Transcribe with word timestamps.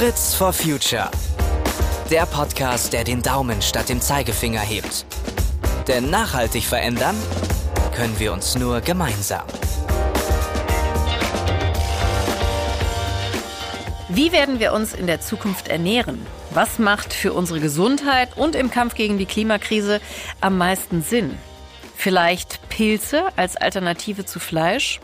Fritz 0.00 0.34
for 0.34 0.50
Future. 0.50 1.10
Der 2.10 2.24
Podcast, 2.24 2.94
der 2.94 3.04
den 3.04 3.20
Daumen 3.20 3.60
statt 3.60 3.90
dem 3.90 4.00
Zeigefinger 4.00 4.60
hebt. 4.60 5.04
Denn 5.88 6.08
nachhaltig 6.08 6.64
verändern 6.64 7.14
können 7.94 8.18
wir 8.18 8.32
uns 8.32 8.56
nur 8.56 8.80
gemeinsam. 8.80 9.44
Wie 14.08 14.32
werden 14.32 14.58
wir 14.58 14.72
uns 14.72 14.94
in 14.94 15.06
der 15.06 15.20
Zukunft 15.20 15.68
ernähren? 15.68 16.26
Was 16.48 16.78
macht 16.78 17.12
für 17.12 17.34
unsere 17.34 17.60
Gesundheit 17.60 18.38
und 18.38 18.56
im 18.56 18.70
Kampf 18.70 18.94
gegen 18.94 19.18
die 19.18 19.26
Klimakrise 19.26 20.00
am 20.40 20.56
meisten 20.56 21.02
Sinn? 21.02 21.36
Vielleicht 21.94 22.59
Pilze 22.80 23.24
als 23.36 23.56
Alternative 23.56 24.24
zu 24.24 24.40
Fleisch? 24.40 25.00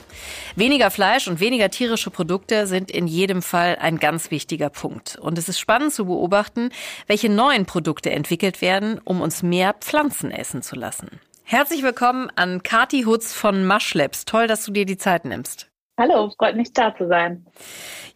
Weniger 0.55 0.91
Fleisch 0.91 1.29
und 1.29 1.41
weniger 1.41 1.69
tierische 1.69 2.11
Produkte 2.11 2.67
sind 2.67 2.91
in 2.91 3.07
jedem 3.07 3.43
Fall 3.43 3.77
ein 3.79 3.99
ganz 3.99 4.31
wichtiger 4.31 4.71
Punkt. 4.71 5.19
Und 5.19 5.37
es 5.37 5.51
ist 5.51 5.61
spannend 5.61 5.93
zu 5.93 6.07
beobachten, 6.07 6.71
welche 7.07 7.29
neuen 7.29 7.67
Produkte 7.67 8.11
entwickelt 8.11 8.63
werden, 8.63 8.99
um 9.05 9.21
uns 9.21 9.43
mehr 9.43 9.75
Pflanzen 9.75 10.31
essen 10.31 10.63
zu 10.63 10.75
lassen. 10.75 11.21
Herzlich 11.45 11.83
willkommen 11.83 12.31
an 12.35 12.63
Kati 12.63 13.03
Hutz 13.03 13.35
von 13.35 13.67
Mush 13.67 13.93
Toll, 14.25 14.47
dass 14.47 14.65
du 14.65 14.73
dir 14.73 14.87
die 14.87 14.97
Zeit 14.97 15.27
nimmst. 15.27 15.69
Hallo, 15.99 16.31
freut 16.37 16.57
mich 16.57 16.75
da 16.75 16.95
zu 16.95 17.09
sein. 17.09 17.47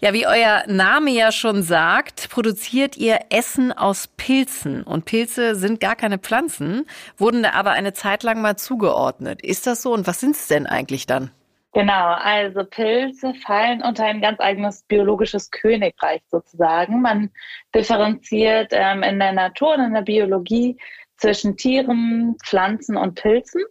Ja, 0.00 0.12
wie 0.12 0.26
euer 0.26 0.64
Name 0.66 1.10
ja 1.10 1.32
schon 1.32 1.62
sagt, 1.62 2.28
produziert 2.28 2.98
ihr 2.98 3.20
Essen 3.30 3.72
aus 3.72 4.06
Pilzen. 4.06 4.82
Und 4.82 5.06
Pilze 5.06 5.54
sind 5.54 5.80
gar 5.80 5.96
keine 5.96 6.18
Pflanzen, 6.18 6.86
wurden 7.16 7.42
da 7.42 7.52
aber 7.52 7.70
eine 7.70 7.94
Zeit 7.94 8.22
lang 8.22 8.42
mal 8.42 8.56
zugeordnet. 8.56 9.42
Ist 9.42 9.66
das 9.66 9.80
so? 9.80 9.94
Und 9.94 10.06
was 10.06 10.20
sind 10.20 10.36
es 10.36 10.46
denn 10.46 10.66
eigentlich 10.66 11.06
dann? 11.06 11.30
Genau, 11.72 12.14
also 12.14 12.64
Pilze 12.64 13.32
fallen 13.46 13.82
unter 13.82 14.04
ein 14.04 14.20
ganz 14.20 14.40
eigenes 14.40 14.82
biologisches 14.82 15.50
Königreich 15.50 16.20
sozusagen. 16.30 17.00
Man 17.00 17.30
differenziert 17.74 18.72
ähm, 18.72 19.02
in 19.02 19.18
der 19.18 19.32
Natur 19.32 19.74
und 19.74 19.84
in 19.84 19.94
der 19.94 20.02
Biologie 20.02 20.76
zwischen 21.16 21.56
Tieren, 21.56 22.36
Pflanzen 22.44 22.96
und 22.96 23.14
Pilzen. 23.14 23.62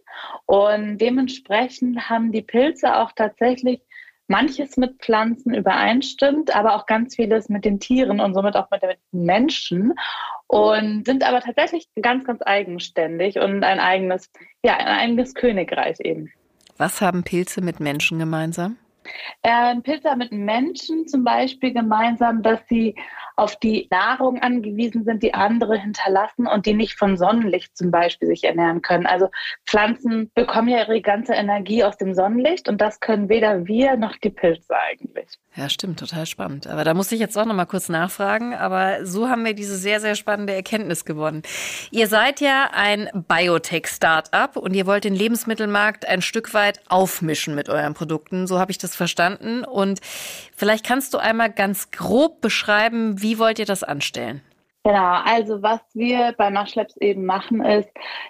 Und 0.46 0.98
dementsprechend 0.98 2.08
haben 2.08 2.32
die 2.32 2.42
Pilze 2.42 2.96
auch 2.96 3.12
tatsächlich 3.12 3.82
manches 4.30 4.76
mit 4.76 4.98
Pflanzen 5.02 5.54
übereinstimmt, 5.54 6.54
aber 6.54 6.76
auch 6.76 6.86
ganz 6.86 7.16
vieles 7.16 7.48
mit 7.48 7.64
den 7.64 7.80
Tieren 7.80 8.20
und 8.20 8.32
somit 8.32 8.54
auch 8.54 8.70
mit 8.70 8.80
den 8.82 8.96
Menschen 9.10 9.94
und 10.46 11.04
sind 11.04 11.24
aber 11.24 11.40
tatsächlich 11.40 11.88
ganz, 12.00 12.24
ganz 12.24 12.40
eigenständig 12.44 13.38
und 13.40 13.64
ein 13.64 13.80
eigenes, 13.80 14.30
ja, 14.62 14.76
ein 14.76 14.86
eigenes 14.86 15.34
Königreich 15.34 15.98
eben. 16.00 16.32
Was 16.78 17.00
haben 17.00 17.24
Pilze 17.24 17.60
mit 17.60 17.80
Menschen 17.80 18.20
gemeinsam? 18.20 18.76
Äh, 19.42 19.76
Pilze 19.80 20.10
haben 20.10 20.18
mit 20.18 20.32
Menschen 20.32 21.06
zum 21.06 21.24
Beispiel 21.24 21.72
gemeinsam, 21.72 22.42
dass 22.42 22.60
sie 22.68 22.94
auf 23.36 23.56
die 23.56 23.88
Nahrung 23.90 24.38
angewiesen 24.40 25.04
sind, 25.04 25.22
die 25.22 25.32
andere 25.32 25.78
hinterlassen 25.78 26.46
und 26.46 26.66
die 26.66 26.74
nicht 26.74 26.98
von 26.98 27.16
Sonnenlicht 27.16 27.76
zum 27.76 27.90
Beispiel 27.90 28.28
sich 28.28 28.44
ernähren 28.44 28.82
können. 28.82 29.06
Also 29.06 29.28
Pflanzen 29.66 30.30
bekommen 30.34 30.68
ja 30.68 30.80
ihre 30.80 31.00
ganze 31.00 31.32
Energie 31.32 31.82
aus 31.82 31.96
dem 31.96 32.14
Sonnenlicht 32.14 32.68
und 32.68 32.80
das 32.80 33.00
können 33.00 33.30
weder 33.30 33.66
wir 33.66 33.96
noch 33.96 34.16
die 34.16 34.30
Pilze 34.30 34.74
eigentlich. 34.76 35.26
Ja, 35.56 35.68
stimmt, 35.68 35.98
total 35.98 36.26
spannend. 36.26 36.68
Aber 36.68 36.84
da 36.84 36.94
muss 36.94 37.10
ich 37.10 37.18
jetzt 37.18 37.36
auch 37.36 37.44
noch 37.44 37.54
mal 37.54 37.64
kurz 37.64 37.88
nachfragen. 37.88 38.54
Aber 38.54 39.04
so 39.04 39.28
haben 39.28 39.44
wir 39.44 39.54
diese 39.54 39.76
sehr, 39.76 40.00
sehr 40.00 40.14
spannende 40.14 40.54
Erkenntnis 40.54 41.04
gewonnen. 41.04 41.42
Ihr 41.90 42.06
seid 42.06 42.40
ja 42.40 42.70
ein 42.72 43.08
Biotech-Startup 43.12 44.56
und 44.56 44.74
ihr 44.74 44.86
wollt 44.86 45.04
den 45.04 45.14
Lebensmittelmarkt 45.14 46.06
ein 46.06 46.22
Stück 46.22 46.54
weit 46.54 46.80
aufmischen 46.88 47.56
mit 47.56 47.68
euren 47.68 47.94
Produkten. 47.94 48.46
So 48.46 48.60
habe 48.60 48.70
ich 48.70 48.78
das 48.78 48.94
verstanden. 49.00 49.64
Und 49.64 50.00
vielleicht 50.54 50.86
kannst 50.86 51.14
du 51.14 51.18
einmal 51.18 51.50
ganz 51.50 51.90
grob 51.90 52.42
beschreiben, 52.42 53.22
wie 53.22 53.38
wollt 53.38 53.58
ihr 53.58 53.64
das 53.64 53.82
anstellen? 53.82 54.42
Genau, 54.84 55.20
also 55.24 55.62
was 55.62 55.80
wir 55.94 56.34
bei 56.36 56.50
Maschlabs 56.50 56.96
eben 56.98 57.24
machen, 57.24 57.64
ist 57.64 57.88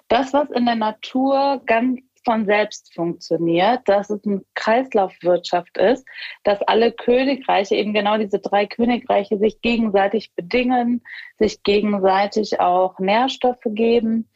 das, 0.09 0.33
was 0.33 0.49
in 0.51 0.67
der 0.67 0.77
Natur 0.77 1.61
ganz 1.67 2.01
von 2.25 2.45
selbst 2.47 2.95
funktioniert, 2.95 3.81
dass 3.87 4.11
es 4.11 4.25
eine 4.25 4.43
Kreislaufwirtschaft 4.55 5.77
ist, 5.79 6.07
dass 6.45 6.61
alle 6.63 6.93
Königreiche, 6.93 7.75
eben 7.75 7.95
genau 7.95 8.19
diese 8.19 8.39
drei 8.39 8.67
Königreiche, 8.67 9.39
sich 9.39 9.61
gegenseitig 9.63 10.35
bedingen, 10.35 11.03
sich 11.39 11.63
gegenseitig 11.63 12.61
auch 12.61 12.99
Nährstoffe 12.99 13.59
geben 13.65 14.29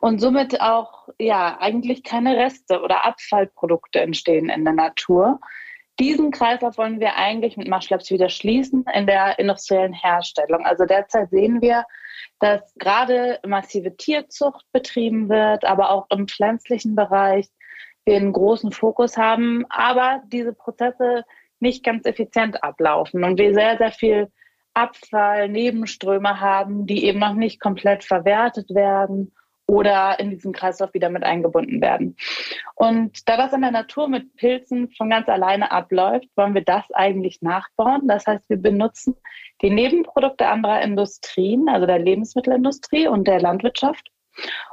und 0.00 0.20
somit 0.20 0.60
auch 0.60 1.08
ja 1.18 1.56
eigentlich 1.60 2.02
keine 2.02 2.36
Reste 2.36 2.80
oder 2.80 3.04
Abfallprodukte 3.04 4.00
entstehen 4.00 4.48
in 4.48 4.64
der 4.64 4.74
Natur. 4.74 5.40
Diesen 6.00 6.30
Kreislauf 6.30 6.78
wollen 6.78 7.00
wir 7.00 7.16
eigentlich 7.16 7.56
mit 7.56 7.68
Maschlabs 7.68 8.10
wieder 8.10 8.28
schließen 8.28 8.84
in 8.94 9.06
der 9.06 9.38
industriellen 9.38 9.92
Herstellung. 9.92 10.64
Also 10.64 10.84
derzeit 10.84 11.30
sehen 11.30 11.60
wir, 11.60 11.84
dass 12.40 12.74
gerade 12.76 13.38
massive 13.46 13.96
Tierzucht 13.96 14.64
betrieben 14.72 15.28
wird, 15.28 15.64
aber 15.64 15.90
auch 15.90 16.06
im 16.10 16.28
pflanzlichen 16.28 16.96
Bereich 16.96 17.48
wir 18.04 18.16
einen 18.16 18.32
großen 18.32 18.72
Fokus 18.72 19.16
haben, 19.16 19.64
aber 19.68 20.22
diese 20.26 20.52
Prozesse 20.52 21.24
nicht 21.60 21.84
ganz 21.84 22.04
effizient 22.06 22.64
ablaufen 22.64 23.22
und 23.22 23.38
wir 23.38 23.54
sehr, 23.54 23.78
sehr 23.78 23.92
viel 23.92 24.32
Abfall, 24.74 25.48
Nebenströme 25.48 26.40
haben, 26.40 26.86
die 26.86 27.04
eben 27.04 27.20
noch 27.20 27.34
nicht 27.34 27.60
komplett 27.60 28.02
verwertet 28.02 28.70
werden 28.70 29.32
oder 29.66 30.18
in 30.18 30.30
diesen 30.30 30.52
Kreislauf 30.52 30.92
wieder 30.94 31.08
mit 31.08 31.24
eingebunden 31.24 31.80
werden. 31.80 32.16
Und 32.74 33.28
da 33.28 33.36
das 33.36 33.52
in 33.52 33.62
der 33.62 33.70
Natur 33.70 34.08
mit 34.08 34.34
Pilzen 34.36 34.90
von 34.90 35.10
ganz 35.10 35.28
alleine 35.28 35.70
abläuft, 35.70 36.28
wollen 36.36 36.54
wir 36.54 36.64
das 36.64 36.90
eigentlich 36.92 37.42
nachbauen. 37.42 38.08
Das 38.08 38.26
heißt, 38.26 38.48
wir 38.50 38.56
benutzen 38.56 39.14
die 39.62 39.70
Nebenprodukte 39.70 40.48
anderer 40.48 40.82
Industrien, 40.82 41.68
also 41.68 41.86
der 41.86 41.98
Lebensmittelindustrie 41.98 43.06
und 43.06 43.26
der 43.26 43.40
Landwirtschaft. 43.40 44.08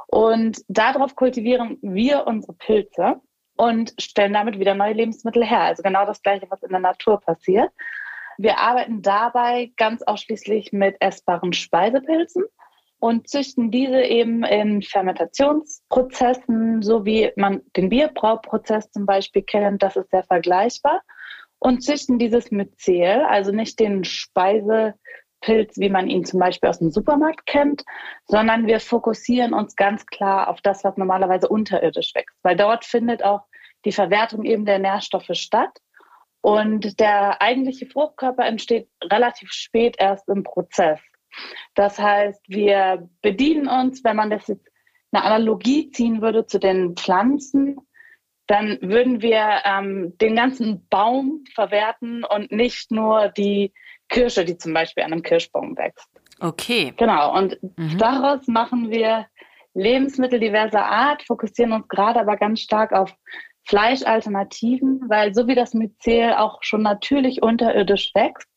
Und 0.08 0.60
darauf 0.68 1.14
kultivieren 1.14 1.78
wir 1.82 2.26
unsere 2.26 2.54
Pilze 2.54 3.20
und 3.56 3.94
stellen 4.00 4.32
damit 4.32 4.58
wieder 4.58 4.74
neue 4.74 4.94
Lebensmittel 4.94 5.44
her. 5.44 5.60
Also 5.60 5.82
genau 5.82 6.06
das 6.06 6.22
Gleiche, 6.22 6.46
was 6.48 6.62
in 6.62 6.70
der 6.70 6.80
Natur 6.80 7.20
passiert. 7.20 7.70
Wir 8.38 8.58
arbeiten 8.58 9.02
dabei 9.02 9.70
ganz 9.76 10.02
ausschließlich 10.02 10.72
mit 10.72 10.96
essbaren 11.00 11.52
Speisepilzen 11.52 12.44
und 13.00 13.28
züchten 13.28 13.70
diese 13.70 14.02
eben 14.02 14.44
in 14.44 14.82
Fermentationsprozessen, 14.82 16.82
so 16.82 17.04
wie 17.04 17.32
man 17.36 17.62
den 17.76 17.88
Bierbrauprozess 17.88 18.90
zum 18.90 19.06
Beispiel 19.06 19.42
kennt, 19.42 19.82
das 19.82 19.96
ist 19.96 20.10
sehr 20.10 20.22
vergleichbar, 20.22 21.00
und 21.58 21.82
züchten 21.82 22.18
dieses 22.18 22.50
Myzel, 22.50 23.24
also 23.24 23.52
nicht 23.52 23.80
den 23.80 24.04
Speisepilz, 24.04 25.76
wie 25.76 25.90
man 25.90 26.08
ihn 26.08 26.24
zum 26.24 26.40
Beispiel 26.40 26.68
aus 26.68 26.78
dem 26.78 26.90
Supermarkt 26.90 27.46
kennt, 27.46 27.84
sondern 28.26 28.66
wir 28.66 28.80
fokussieren 28.80 29.54
uns 29.54 29.76
ganz 29.76 30.06
klar 30.06 30.48
auf 30.48 30.60
das, 30.60 30.84
was 30.84 30.96
normalerweise 30.96 31.48
unterirdisch 31.48 32.14
wächst, 32.14 32.36
weil 32.42 32.56
dort 32.56 32.84
findet 32.84 33.22
auch 33.22 33.42
die 33.84 33.92
Verwertung 33.92 34.44
eben 34.44 34.66
der 34.66 34.78
Nährstoffe 34.78 35.30
statt. 35.32 35.70
Und 36.42 36.98
der 36.98 37.42
eigentliche 37.42 37.86
Fruchtkörper 37.86 38.46
entsteht 38.46 38.88
relativ 39.04 39.52
spät 39.52 39.96
erst 39.98 40.26
im 40.28 40.42
Prozess. 40.42 40.98
Das 41.74 41.98
heißt, 41.98 42.42
wir 42.48 43.08
bedienen 43.22 43.68
uns, 43.68 44.04
wenn 44.04 44.16
man 44.16 44.30
das 44.30 44.46
jetzt 44.48 44.68
eine 45.12 45.24
Analogie 45.24 45.90
ziehen 45.90 46.22
würde 46.22 46.46
zu 46.46 46.58
den 46.58 46.96
Pflanzen, 46.96 47.76
dann 48.46 48.78
würden 48.82 49.22
wir 49.22 49.62
ähm, 49.64 50.16
den 50.18 50.34
ganzen 50.34 50.86
Baum 50.88 51.44
verwerten 51.54 52.24
und 52.24 52.50
nicht 52.50 52.90
nur 52.90 53.28
die 53.28 53.72
Kirsche, 54.08 54.44
die 54.44 54.58
zum 54.58 54.74
Beispiel 54.74 55.04
an 55.04 55.12
einem 55.12 55.22
Kirschbaum 55.22 55.76
wächst. 55.76 56.08
Okay. 56.40 56.92
Genau. 56.96 57.36
Und 57.36 57.62
mhm. 57.62 57.98
daraus 57.98 58.48
machen 58.48 58.90
wir 58.90 59.26
Lebensmittel 59.74 60.40
diverser 60.40 60.84
Art, 60.84 61.22
fokussieren 61.22 61.72
uns 61.72 61.86
gerade 61.86 62.18
aber 62.18 62.36
ganz 62.36 62.60
stark 62.60 62.92
auf 62.92 63.14
Fleischalternativen, 63.64 65.08
weil 65.08 65.32
so 65.32 65.46
wie 65.46 65.54
das 65.54 65.74
Myzel 65.74 66.34
auch 66.34 66.58
schon 66.62 66.82
natürlich 66.82 67.42
unterirdisch 67.42 68.10
wächst, 68.14 68.48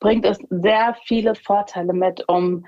bringt 0.00 0.24
es 0.24 0.38
sehr 0.48 0.96
viele 1.06 1.34
Vorteile 1.34 1.92
mit, 1.92 2.28
um 2.28 2.66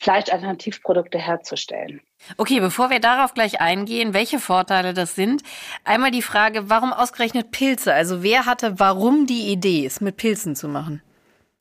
Fleischalternativprodukte 0.00 1.18
herzustellen. 1.18 2.00
Okay, 2.36 2.60
bevor 2.60 2.90
wir 2.90 3.00
darauf 3.00 3.34
gleich 3.34 3.60
eingehen, 3.60 4.14
welche 4.14 4.38
Vorteile 4.38 4.94
das 4.94 5.14
sind, 5.14 5.42
einmal 5.84 6.10
die 6.10 6.22
Frage, 6.22 6.70
warum 6.70 6.92
ausgerechnet 6.92 7.50
Pilze? 7.50 7.92
Also 7.92 8.22
wer 8.22 8.46
hatte 8.46 8.78
warum 8.78 9.26
die 9.26 9.50
Idee, 9.50 9.86
es 9.86 10.00
mit 10.00 10.16
Pilzen 10.16 10.54
zu 10.54 10.68
machen? 10.68 11.02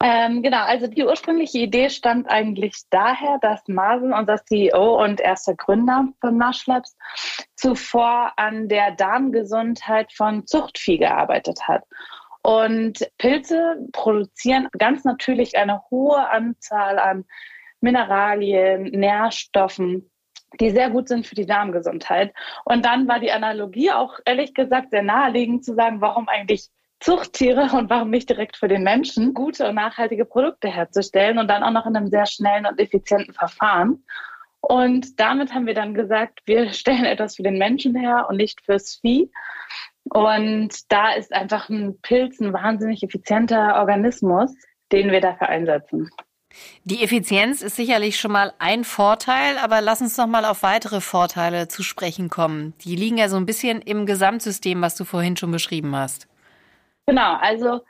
Ähm, 0.03 0.43
genau, 0.43 0.63
also 0.63 0.85
die 0.85 1.03
ursprüngliche 1.03 1.57
Idee 1.57 1.89
stammt 1.89 2.29
eigentlich 2.29 2.75
daher, 2.91 3.39
dass 3.41 3.67
Marvin, 3.67 4.13
unser 4.13 4.37
CEO 4.45 5.03
und 5.03 5.19
erster 5.19 5.55
Gründer 5.55 6.07
von 6.21 6.37
Mushlabs, 6.37 6.95
zuvor 7.55 8.31
an 8.37 8.67
der 8.67 8.91
Darmgesundheit 8.91 10.13
von 10.13 10.45
Zuchtvieh 10.45 10.99
gearbeitet 10.99 11.67
hat. 11.67 11.83
Und 12.47 13.05
Pilze 13.17 13.75
produzieren 13.91 14.69
ganz 14.77 15.03
natürlich 15.03 15.57
eine 15.57 15.81
hohe 15.91 16.29
Anzahl 16.29 16.97
an 16.97 17.25
Mineralien, 17.81 18.83
Nährstoffen, 18.83 20.09
die 20.57 20.69
sehr 20.69 20.89
gut 20.89 21.09
sind 21.09 21.27
für 21.27 21.35
die 21.35 21.45
Darmgesundheit. 21.45 22.33
Und 22.63 22.85
dann 22.85 23.05
war 23.05 23.19
die 23.19 23.33
Analogie 23.33 23.91
auch 23.91 24.19
ehrlich 24.23 24.53
gesagt 24.53 24.91
sehr 24.91 25.03
naheliegend 25.03 25.65
zu 25.65 25.75
sagen, 25.75 25.99
warum 25.99 26.29
eigentlich 26.29 26.69
Zuchttiere 27.01 27.69
und 27.75 27.89
warum 27.89 28.11
nicht 28.11 28.29
direkt 28.29 28.55
für 28.55 28.69
den 28.69 28.83
Menschen 28.83 29.33
gute 29.33 29.67
und 29.67 29.75
nachhaltige 29.75 30.23
Produkte 30.23 30.69
herzustellen 30.69 31.39
und 31.39 31.49
dann 31.49 31.63
auch 31.63 31.71
noch 31.71 31.85
in 31.85 31.97
einem 31.97 32.07
sehr 32.07 32.27
schnellen 32.27 32.65
und 32.65 32.79
effizienten 32.79 33.33
Verfahren. 33.33 34.05
Und 34.61 35.19
damit 35.19 35.53
haben 35.53 35.65
wir 35.65 35.73
dann 35.73 35.93
gesagt, 35.93 36.39
wir 36.45 36.69
stellen 36.71 37.03
etwas 37.03 37.35
für 37.35 37.43
den 37.43 37.57
Menschen 37.57 37.93
her 37.93 38.27
und 38.29 38.37
nicht 38.37 38.61
fürs 38.63 38.95
Vieh. 39.01 39.29
Und 40.09 40.91
da 40.91 41.13
ist 41.13 41.33
einfach 41.33 41.69
ein 41.69 41.99
Pilz 42.01 42.39
ein 42.39 42.53
wahnsinnig 42.53 43.03
effizienter 43.03 43.75
Organismus, 43.79 44.53
den 44.91 45.11
wir 45.11 45.21
dafür 45.21 45.49
einsetzen. 45.49 46.09
Die 46.83 47.03
Effizienz 47.03 47.61
ist 47.61 47.75
sicherlich 47.75 48.19
schon 48.19 48.31
mal 48.31 48.53
ein 48.59 48.83
Vorteil, 48.83 49.57
aber 49.57 49.81
lass 49.81 50.01
uns 50.01 50.17
noch 50.17 50.27
mal 50.27 50.45
auf 50.45 50.63
weitere 50.63 51.01
Vorteile 51.01 51.67
zu 51.67 51.83
sprechen 51.83 52.29
kommen. 52.29 52.73
Die 52.83 52.95
liegen 52.95 53.17
ja 53.17 53.29
so 53.29 53.37
ein 53.37 53.45
bisschen 53.45 53.81
im 53.81 54.05
Gesamtsystem, 54.05 54.81
was 54.81 54.95
du 54.95 55.03
vorhin 55.03 55.37
schon 55.37 55.51
beschrieben 55.51 55.95
hast. 55.95 56.27
Genau, 57.05 57.35
also 57.35 57.81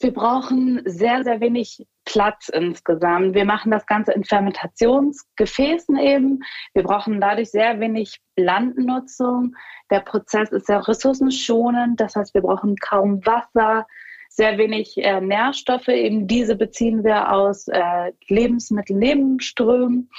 wir 0.00 0.12
brauchen 0.12 0.82
sehr, 0.84 1.24
sehr 1.24 1.40
wenig 1.40 1.86
Platz 2.04 2.48
insgesamt. 2.48 3.34
Wir 3.34 3.44
machen 3.44 3.70
das 3.70 3.86
Ganze 3.86 4.12
in 4.12 4.24
Fermentationsgefäßen 4.24 5.96
eben. 5.96 6.40
Wir 6.74 6.82
brauchen 6.82 7.20
dadurch 7.20 7.50
sehr 7.50 7.80
wenig 7.80 8.20
Landnutzung. 8.36 9.54
Der 9.90 10.00
Prozess 10.00 10.50
ist 10.52 10.66
sehr 10.66 10.86
ressourcenschonend, 10.86 12.00
das 12.00 12.16
heißt, 12.16 12.34
wir 12.34 12.42
brauchen 12.42 12.76
kaum 12.76 13.24
Wasser 13.24 13.86
sehr 14.28 14.58
wenig 14.58 14.96
äh, 14.96 15.20
Nährstoffe. 15.20 15.88
Eben 15.88 16.26
diese 16.26 16.56
beziehen 16.56 17.04
wir 17.04 17.32
aus 17.32 17.68
äh, 17.68 18.12
Lebensmittelnebenströmen. 18.28 20.10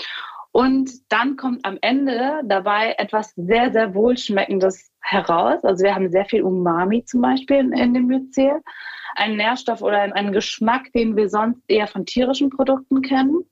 Und 0.56 1.12
dann 1.12 1.36
kommt 1.36 1.66
am 1.66 1.78
Ende 1.82 2.40
dabei 2.46 2.96
etwas 2.98 3.34
sehr, 3.36 3.74
sehr 3.74 3.94
Wohlschmeckendes 3.94 4.90
heraus. 5.02 5.62
Also 5.66 5.84
wir 5.84 5.94
haben 5.94 6.10
sehr 6.10 6.24
viel 6.24 6.44
Umami 6.44 7.04
zum 7.04 7.20
Beispiel 7.20 7.58
in, 7.58 7.74
in 7.74 7.94
dem 7.94 8.06
Myzel. 8.06 8.62
Ein 9.16 9.36
Nährstoff 9.36 9.82
oder 9.82 10.04
einen 10.16 10.32
Geschmack, 10.32 10.94
den 10.94 11.18
wir 11.18 11.28
sonst 11.28 11.62
eher 11.68 11.88
von 11.88 12.06
tierischen 12.06 12.52
Produkten 12.52 13.02
kennen 13.02 13.44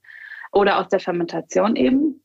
oder 0.54 0.80
aus 0.80 0.88
der 0.88 1.02
Fermentation 1.02 1.76
eben. 1.76 2.24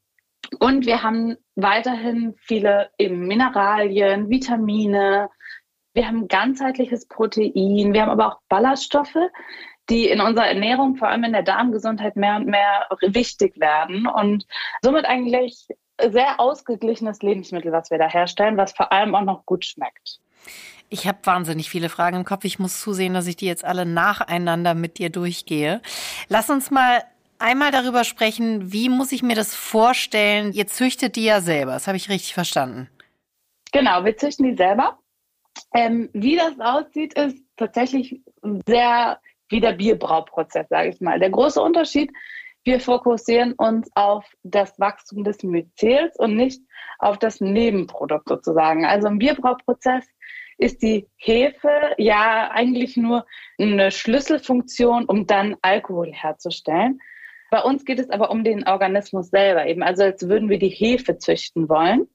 Und 0.60 0.86
wir 0.86 1.02
haben 1.02 1.36
weiterhin 1.56 2.36
viele 2.36 2.90
eben 2.98 3.26
Mineralien, 3.26 4.30
Vitamine, 4.30 5.28
wir 5.92 6.06
haben 6.06 6.28
ganzheitliches 6.28 7.08
Protein, 7.08 7.92
wir 7.92 8.02
haben 8.02 8.10
aber 8.10 8.28
auch 8.28 8.40
Ballaststoffe, 8.48 9.18
die 9.90 10.08
in 10.08 10.20
unserer 10.20 10.48
Ernährung, 10.48 10.96
vor 10.96 11.08
allem 11.08 11.24
in 11.24 11.32
der 11.32 11.42
Darmgesundheit, 11.42 12.16
mehr 12.16 12.36
und 12.36 12.46
mehr 12.46 12.86
wichtig 13.00 13.58
werden. 13.58 14.06
Und 14.06 14.46
somit 14.82 15.04
eigentlich 15.04 15.66
sehr 16.10 16.38
ausgeglichenes 16.38 17.22
Lebensmittel, 17.22 17.72
was 17.72 17.90
wir 17.90 17.98
da 17.98 18.08
herstellen, 18.08 18.56
was 18.56 18.72
vor 18.72 18.92
allem 18.92 19.14
auch 19.14 19.22
noch 19.22 19.46
gut 19.46 19.64
schmeckt. 19.64 20.20
Ich 20.90 21.06
habe 21.06 21.18
wahnsinnig 21.24 21.68
viele 21.68 21.88
Fragen 21.88 22.16
im 22.16 22.24
Kopf. 22.24 22.44
Ich 22.44 22.58
muss 22.58 22.80
zusehen, 22.80 23.14
dass 23.14 23.26
ich 23.26 23.36
die 23.36 23.46
jetzt 23.46 23.64
alle 23.64 23.84
nacheinander 23.84 24.74
mit 24.74 24.98
dir 24.98 25.10
durchgehe. 25.10 25.82
Lass 26.28 26.48
uns 26.48 26.70
mal 26.70 27.02
einmal 27.38 27.70
darüber 27.70 28.04
sprechen, 28.04 28.72
wie 28.72 28.88
muss 28.88 29.12
ich 29.12 29.22
mir 29.22 29.36
das 29.36 29.54
vorstellen? 29.54 30.52
Ihr 30.52 30.66
züchtet 30.66 31.16
die 31.16 31.24
ja 31.24 31.40
selber, 31.40 31.72
das 31.72 31.86
habe 31.86 31.96
ich 31.96 32.08
richtig 32.08 32.34
verstanden. 32.34 32.88
Genau, 33.72 34.04
wir 34.04 34.16
züchten 34.16 34.46
die 34.46 34.56
selber. 34.56 34.98
Ähm, 35.74 36.08
wie 36.12 36.36
das 36.36 36.58
aussieht, 36.58 37.14
ist 37.14 37.36
tatsächlich 37.56 38.20
sehr 38.66 39.20
wie 39.48 39.60
der 39.60 39.72
Bierbrauprozess, 39.72 40.68
sage 40.68 40.90
ich 40.90 41.00
mal. 41.00 41.18
Der 41.18 41.30
große 41.30 41.60
Unterschied, 41.60 42.12
wir 42.64 42.80
fokussieren 42.80 43.54
uns 43.54 43.90
auf 43.94 44.24
das 44.42 44.78
Wachstum 44.78 45.24
des 45.24 45.42
Myzels 45.42 46.16
und 46.18 46.36
nicht 46.36 46.60
auf 46.98 47.18
das 47.18 47.40
Nebenprodukt 47.40 48.28
sozusagen. 48.28 48.84
Also 48.84 49.08
im 49.08 49.18
Bierbrauprozess 49.18 50.06
ist 50.58 50.82
die 50.82 51.08
Hefe 51.16 51.70
ja 51.96 52.50
eigentlich 52.50 52.96
nur 52.96 53.24
eine 53.58 53.90
Schlüsselfunktion, 53.90 55.04
um 55.06 55.26
dann 55.26 55.56
Alkohol 55.62 56.12
herzustellen. 56.12 57.00
Bei 57.50 57.62
uns 57.62 57.84
geht 57.84 57.98
es 57.98 58.10
aber 58.10 58.30
um 58.30 58.44
den 58.44 58.66
Organismus 58.68 59.30
selber 59.30 59.66
eben, 59.66 59.82
also 59.82 60.02
als 60.02 60.28
würden 60.28 60.50
wir 60.50 60.58
die 60.58 60.68
Hefe 60.68 61.16
züchten 61.16 61.68
wollen. 61.68 62.06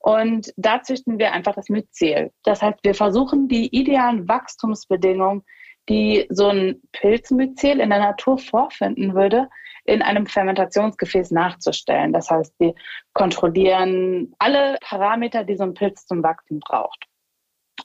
Und 0.00 0.52
da 0.56 0.82
züchten 0.82 1.18
wir 1.18 1.32
einfach 1.32 1.54
das 1.54 1.68
Myzel. 1.68 2.32
Das 2.42 2.62
heißt, 2.62 2.80
wir 2.82 2.94
versuchen 2.94 3.46
die 3.46 3.68
idealen 3.68 4.26
Wachstumsbedingungen, 4.26 5.44
die 5.88 6.26
so 6.30 6.48
ein 6.48 6.80
Pilzmyzel 6.92 7.80
in 7.80 7.90
der 7.90 7.98
Natur 7.98 8.38
vorfinden 8.38 9.14
würde, 9.14 9.48
in 9.84 10.02
einem 10.02 10.26
Fermentationsgefäß 10.26 11.32
nachzustellen. 11.32 12.12
Das 12.12 12.30
heißt, 12.30 12.54
wir 12.58 12.74
kontrollieren 13.14 14.32
alle 14.38 14.76
Parameter, 14.80 15.44
die 15.44 15.56
so 15.56 15.64
ein 15.64 15.74
Pilz 15.74 16.06
zum 16.06 16.22
Wachsen 16.22 16.60
braucht. 16.60 17.06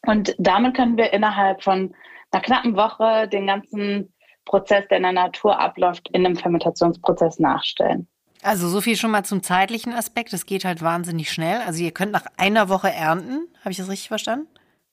Und 0.06 0.36
damit 0.38 0.76
können 0.76 0.98
wir 0.98 1.12
innerhalb 1.12 1.64
von 1.64 1.96
einer 2.32 2.44
knappen 2.44 2.76
Woche 2.76 3.28
den 3.28 3.48
ganzen 3.48 4.14
Prozess, 4.46 4.88
der 4.90 4.98
in 4.98 5.04
der 5.04 5.12
Natur 5.12 5.60
abläuft, 5.60 6.10
in 6.14 6.26
einem 6.26 6.36
Fermentationsprozess 6.36 7.40
nachstellen. 7.40 8.08
Also 8.44 8.70
so 8.70 8.82
viel 8.82 8.96
schon 8.96 9.12
mal 9.12 9.26
zum 9.26 9.42
zeitlichen 9.42 9.94
Aspekt. 9.94 10.32
Es 10.34 10.46
geht 10.46 10.64
halt 10.64 10.82
wahnsinnig 10.82 11.32
schnell. 11.32 11.62
Also 11.66 11.84
ihr 11.84 11.92
könnt 11.92 12.12
nach 12.12 12.26
einer 12.38 12.70
Woche 12.70 12.92
ernten. 12.92 13.48
Habe 13.62 13.72
ich 13.72 13.78
das 13.78 13.90
richtig 13.90 14.08
verstanden? 14.08 14.48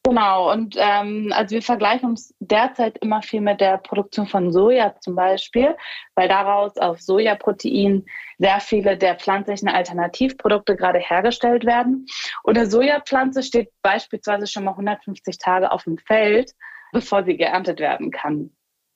Genau, 0.07 0.53
und 0.53 0.77
ähm, 0.79 1.33
also 1.35 1.55
wir 1.55 1.63
vergleichen 1.63 2.11
uns 2.11 2.35
derzeit 2.39 2.99
immer 2.99 3.23
viel 3.23 3.41
mit 3.41 3.63
der 3.63 3.79
Produktion 3.79 4.27
von 4.27 4.53
Soja 4.53 4.95
zum 5.01 5.15
Beispiel, 5.15 5.75
weil 6.15 6.29
daraus 6.29 6.77
auf 6.77 7.01
Sojaprotein 7.01 8.05
sehr 8.39 8.61
viele 8.61 8.99
der 8.99 9.17
pflanzlichen 9.17 9.69
Alternativprodukte 9.69 10.77
gerade 10.77 10.99
hergestellt 10.99 11.65
werden. 11.65 12.05
Und 12.43 12.59
eine 12.59 12.67
Sojapflanze 12.67 13.43
steht 13.43 13.71
beispielsweise 13.81 14.47
schon 14.47 14.65
mal 14.65 14.73
150 14.73 15.39
Tage 15.39 15.73
auf 15.73 15.85
dem 15.85 15.97
Feld, 15.97 16.53
bevor 16.93 17.25
sie 17.25 17.39
geerntet 17.39 17.81
werden 17.81 18.11
kann. 18.11 18.51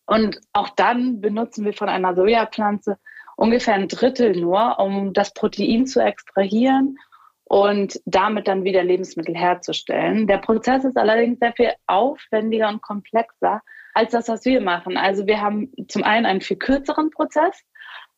Und 0.05 0.39
auch 0.53 0.69
dann 0.69 1.23
benutzen 1.23 1.65
wir 1.65 1.73
von 1.73 1.89
einer 1.89 2.15
Sojapflanze 2.15 2.99
ungefähr 3.37 3.75
ein 3.75 3.89
Drittel 3.89 4.39
nur, 4.39 4.79
um 4.79 5.15
das 5.15 5.33
Protein 5.33 5.87
zu 5.87 6.01
extrahieren 6.01 6.99
und 7.49 7.99
damit 8.05 8.47
dann 8.47 8.65
wieder 8.65 8.85
Lebensmittel 8.85 9.35
herzustellen. 9.35 10.27
Der 10.27 10.39
Prozess 10.39 10.85
ist 10.85 10.99
allerdings 10.99 11.39
sehr 11.39 11.55
viel 11.55 11.73
aufwendiger 11.87 12.69
und 12.69 12.83
komplexer 12.83 13.63
als 13.95 14.13
das, 14.13 14.29
was 14.29 14.45
wir 14.45 14.61
machen. 14.61 14.97
Also 14.99 15.27
wir 15.27 15.41
haben 15.41 15.73
zum 15.89 16.05
einen 16.05 16.27
einen 16.27 16.43
viel 16.43 16.59
kürzeren 16.59 17.11
Prozess, 17.11 17.65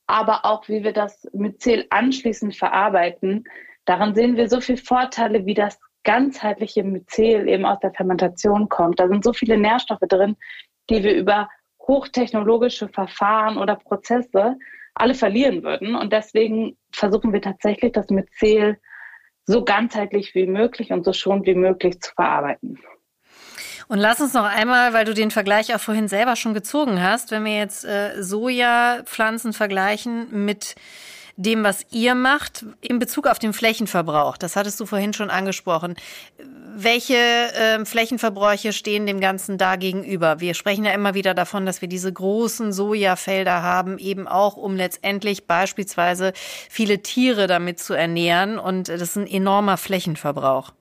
aber 0.08 0.44
auch 0.44 0.68
wie 0.68 0.82
wir 0.82 0.92
das 0.92 1.28
Myzel 1.32 1.86
anschließend 1.90 2.56
verarbeiten. 2.56 3.44
Daran 3.84 4.16
sehen 4.16 4.36
wir 4.36 4.48
so 4.48 4.60
viele 4.60 4.78
Vorteile, 4.78 5.46
wie 5.46 5.54
das 5.54 5.78
ganzheitliche 6.02 6.82
Myzel 6.82 7.48
eben 7.48 7.64
aus 7.64 7.78
der 7.80 7.92
Fermentation 7.92 8.68
kommt. 8.68 8.98
Da 8.98 9.06
sind 9.06 9.22
so 9.22 9.32
viele 9.32 9.56
Nährstoffe 9.56 10.00
drin, 10.08 10.36
die 10.88 11.04
wir 11.04 11.14
über 11.14 11.48
hochtechnologische 11.86 12.88
Verfahren 12.88 13.58
oder 13.58 13.76
Prozesse 13.76 14.56
alle 14.94 15.14
verlieren 15.14 15.62
würden. 15.62 15.94
Und 15.94 16.12
deswegen 16.12 16.76
versuchen 16.92 17.32
wir 17.32 17.40
tatsächlich, 17.40 17.92
das 17.92 18.10
Myzel 18.10 18.76
so 19.46 19.64
ganzheitlich 19.64 20.34
wie 20.34 20.46
möglich 20.46 20.92
und 20.92 21.04
so 21.04 21.12
schonend 21.12 21.46
wie 21.46 21.54
möglich 21.54 22.00
zu 22.00 22.12
verarbeiten. 22.14 22.78
Und 23.88 23.98
lass 23.98 24.20
uns 24.20 24.34
noch 24.34 24.44
einmal, 24.44 24.92
weil 24.92 25.04
du 25.04 25.14
den 25.14 25.32
Vergleich 25.32 25.74
auch 25.74 25.80
vorhin 25.80 26.06
selber 26.06 26.36
schon 26.36 26.54
gezogen 26.54 27.02
hast, 27.02 27.32
wenn 27.32 27.44
wir 27.44 27.56
jetzt 27.56 27.84
äh, 27.84 28.22
Sojapflanzen 28.22 29.52
vergleichen 29.52 30.44
mit 30.44 30.76
dem, 31.40 31.64
was 31.64 31.86
ihr 31.90 32.14
macht 32.14 32.66
in 32.80 32.98
Bezug 32.98 33.26
auf 33.26 33.38
den 33.38 33.54
Flächenverbrauch. 33.54 34.36
Das 34.36 34.56
hattest 34.56 34.78
du 34.78 34.84
vorhin 34.84 35.14
schon 35.14 35.30
angesprochen. 35.30 35.94
Welche 36.76 37.14
äh, 37.16 37.84
Flächenverbräuche 37.84 38.72
stehen 38.72 39.06
dem 39.06 39.20
Ganzen 39.20 39.56
da 39.56 39.76
gegenüber? 39.76 40.40
Wir 40.40 40.52
sprechen 40.52 40.84
ja 40.84 40.92
immer 40.92 41.14
wieder 41.14 41.32
davon, 41.32 41.64
dass 41.64 41.80
wir 41.80 41.88
diese 41.88 42.12
großen 42.12 42.72
Sojafelder 42.72 43.62
haben, 43.62 43.98
eben 43.98 44.28
auch 44.28 44.56
um 44.56 44.76
letztendlich 44.76 45.46
beispielsweise 45.46 46.32
viele 46.34 47.00
Tiere 47.00 47.46
damit 47.46 47.80
zu 47.80 47.94
ernähren. 47.94 48.58
Und 48.58 48.88
das 48.88 49.00
ist 49.00 49.16
ein 49.16 49.26
enormer 49.26 49.78
Flächenverbrauch. 49.78 50.72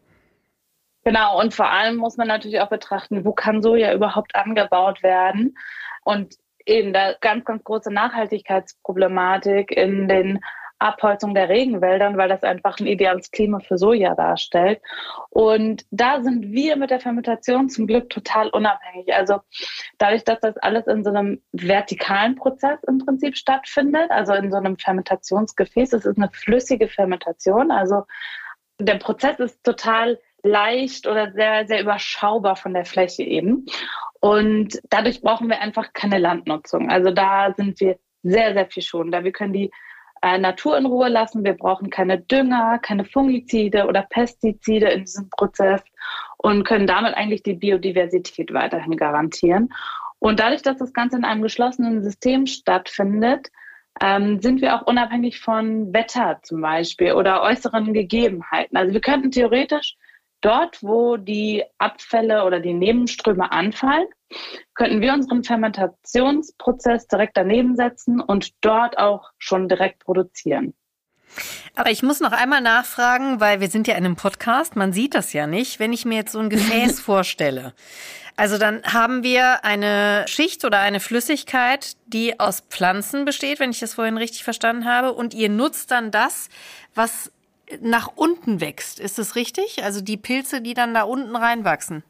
Genau, 1.06 1.39
und 1.39 1.54
vor 1.54 1.70
allem 1.70 1.96
muss 1.96 2.18
man 2.18 2.28
natürlich 2.28 2.60
auch 2.60 2.70
betrachten, 2.70 3.24
wo 3.24 3.32
kann 3.32 3.62
Soja 3.62 3.94
überhaupt 3.94 4.36
angebaut 4.36 5.01
werden. 5.04 5.58
Und 6.04 6.36
eben 6.70 6.94
da 6.94 7.14
ganz, 7.20 7.46
ganz 7.46 7.64
große 7.64 7.92
Nachhaltigkeitsproblematik 7.92 9.72
in 9.72 10.08
den 10.08 10.40
Abholzung 10.80 11.36
der 11.36 11.50
Regenwäldern, 11.50 12.18
weil 12.18 12.30
das 12.30 12.44
einfach 12.44 12.80
ein 12.80 12.88
ideales 12.88 13.32
Klima 13.32 13.60
für 13.60 13.78
Soja 13.78 14.16
darstellt. 14.16 14.82
Und 15.30 15.86
da 15.92 16.22
sind 16.22 16.54
wir 16.54 16.78
mit 16.78 16.90
der 16.90 17.02
Fermentation 17.02 17.70
zum 17.70 17.86
Glück 17.86 18.10
total 18.10 18.50
unabhängig. 18.50 19.14
Also 19.14 19.42
dadurch, 19.98 20.24
dass 20.24 20.40
das 20.40 20.58
alles 20.58 20.88
in 20.88 21.04
so 21.04 21.10
einem 21.10 21.42
vertikalen 21.52 22.36
Prozess 22.36 22.80
im 22.88 23.00
Prinzip 23.00 23.36
stattfindet, 23.36 24.10
also 24.10 24.34
in 24.34 24.52
so 24.52 24.58
einem 24.58 24.78
Fermentationsgefäß, 24.78 25.94
es 25.94 26.06
ist 26.06 26.18
eine 26.18 26.30
flüssige 26.32 26.88
Fermentation. 26.88 27.72
Also 27.72 28.04
der 28.80 28.96
Prozess 28.96 29.40
ist 29.40 29.62
total 29.66 30.18
leicht 30.43 31.08
oder 31.08 31.31
sehr, 31.31 31.67
sehr 31.67 31.81
überschaubar 31.81 32.55
von 32.55 32.74
der 32.74 32.86
Fläche 32.86 33.24
eben. 33.24 33.65
Und 34.19 34.79
dadurch 34.89 35.22
brauchen 35.22 35.50
wir 35.50 35.62
einfach 35.62 35.93
keine 35.93 36.17
Landnutzung. 36.17 36.89
Also 36.89 37.12
da 37.12 37.53
sind 37.55 37.79
wir 37.79 37.98
sehr, 38.24 38.53
sehr 38.53 38.67
viel 38.67 38.84
schon. 38.84 39.12
Da 39.12 39.24
wir 39.24 39.31
können 39.31 39.53
die 39.53 39.72
äh, 40.22 40.38
Natur 40.38 40.77
in 40.77 40.86
Ruhe 40.86 41.08
lassen. 41.08 41.46
Wir 41.46 41.53
brauchen 41.53 41.89
keine 41.89 42.19
Dünger, 42.19 42.79
keine 42.79 43.05
Fungizide 43.05 43.88
oder 43.88 44.05
Pestizide 44.10 44.89
in 44.89 45.01
diesem 45.01 45.29
Prozess. 45.29 45.81
und 46.38 46.63
können 46.63 46.88
damit 46.88 47.15
eigentlich 47.15 47.43
die 47.43 47.53
Biodiversität 47.53 48.53
weiterhin 48.53 48.96
garantieren. 48.96 49.69
Und 50.19 50.39
dadurch, 50.39 50.62
dass 50.62 50.77
das 50.77 50.93
Ganze 50.93 51.17
in 51.17 51.25
einem 51.25 51.41
geschlossenen 51.41 52.03
System 52.03 52.46
stattfindet, 52.46 53.50
ähm, 54.01 54.39
sind 54.41 54.62
wir 54.62 54.75
auch 54.75 54.88
unabhängig 54.88 55.39
von 55.39 55.93
Wetter 55.93 56.39
zum 56.43 56.62
Beispiel 56.62 57.13
oder 57.13 57.41
äußeren 57.41 57.93
Gegebenheiten. 57.93 58.77
Also 58.77 58.93
wir 58.93 59.01
könnten 59.01 59.31
theoretisch 59.31 59.96
dort, 60.41 60.81
wo 60.81 61.17
die 61.17 61.63
Abfälle 61.77 62.46
oder 62.46 62.60
die 62.60 62.74
Nebenströme 62.74 63.51
anfallen, 63.51 64.08
könnten 64.75 65.01
wir 65.01 65.13
unseren 65.13 65.43
Fermentationsprozess 65.43 67.08
direkt 67.08 67.38
daneben 67.38 67.75
setzen 67.75 68.19
und 68.22 68.51
dort 68.62 68.98
auch 68.98 69.31
schon 69.38 69.67
direkt 69.67 70.00
produzieren. 70.00 70.74
Aber 71.75 71.91
ich 71.91 72.03
muss 72.03 72.19
noch 72.19 72.31
einmal 72.31 72.62
nachfragen, 72.62 73.39
weil 73.39 73.62
wir 73.62 73.69
sind 73.69 73.88
ja 73.88 73.96
in 73.96 74.05
einem 74.05 74.15
Podcast, 74.15 74.75
man 74.75 74.93
sieht 74.93 75.15
das 75.15 75.34
ja 75.34 75.48
nicht, 75.48 75.79
wenn 75.79 75.93
ich 75.93 76.05
mir 76.05 76.15
jetzt 76.15 76.31
so 76.31 76.39
ein 76.39 76.50
Gefäß 76.50 77.00
vorstelle. 77.01 77.74
Also 78.36 78.58
dann 78.58 78.84
haben 78.84 79.22
wir 79.22 79.65
eine 79.65 80.25
Schicht 80.27 80.63
oder 80.63 80.79
eine 80.79 81.01
Flüssigkeit, 81.01 81.98
die 82.08 82.39
aus 82.39 82.62
Pflanzen 82.69 83.25
besteht, 83.25 83.60
wenn 83.60 83.72
ich 83.72 83.79
das 83.79 83.96
vorhin 83.96 84.17
richtig 84.17 84.43
verstanden 84.43 84.86
habe, 84.86 85.13
und 85.13 85.34
ihr 85.34 85.50
nutzt 85.50 85.91
dann 85.91 86.10
das, 86.10 86.50
was 86.96 87.31
nach 87.82 88.12
unten 88.16 88.62
wächst. 88.62 89.00
Ist 89.00 89.18
das 89.18 89.36
richtig? 89.36 89.84
Also 89.84 90.02
die 90.02 90.18
Pilze, 90.18 90.62
die 90.62 90.74
dann 90.74 90.94
da 90.94 91.04
unten 91.04 91.36
reinwachsen? 91.36 92.04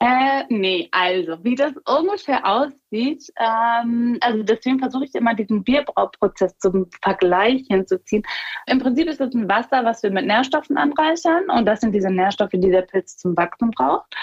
Äh, 0.00 0.44
nee, 0.50 0.88
also 0.90 1.42
wie 1.44 1.54
das 1.54 1.72
ungefähr 1.86 2.44
aussieht, 2.44 3.32
ähm, 3.38 4.18
also 4.20 4.42
deswegen 4.42 4.78
versuche 4.78 5.04
ich 5.04 5.14
immer 5.14 5.34
diesen 5.34 5.62
Bierbrauprozess 5.64 6.58
zum 6.58 6.90
Vergleich 7.00 7.64
hinzuziehen. 7.70 8.22
Im 8.66 8.80
Prinzip 8.80 9.08
ist 9.08 9.20
es 9.20 9.32
ein 9.34 9.48
Wasser, 9.48 9.84
was 9.84 10.02
wir 10.02 10.10
mit 10.10 10.26
Nährstoffen 10.26 10.76
anreichern 10.76 11.48
und 11.48 11.64
das 11.64 11.80
sind 11.80 11.92
diese 11.92 12.10
Nährstoffe, 12.10 12.50
die 12.52 12.70
der 12.70 12.82
Pilz 12.82 13.16
zum 13.16 13.36
Wachsen 13.36 13.70
braucht. 13.70 14.14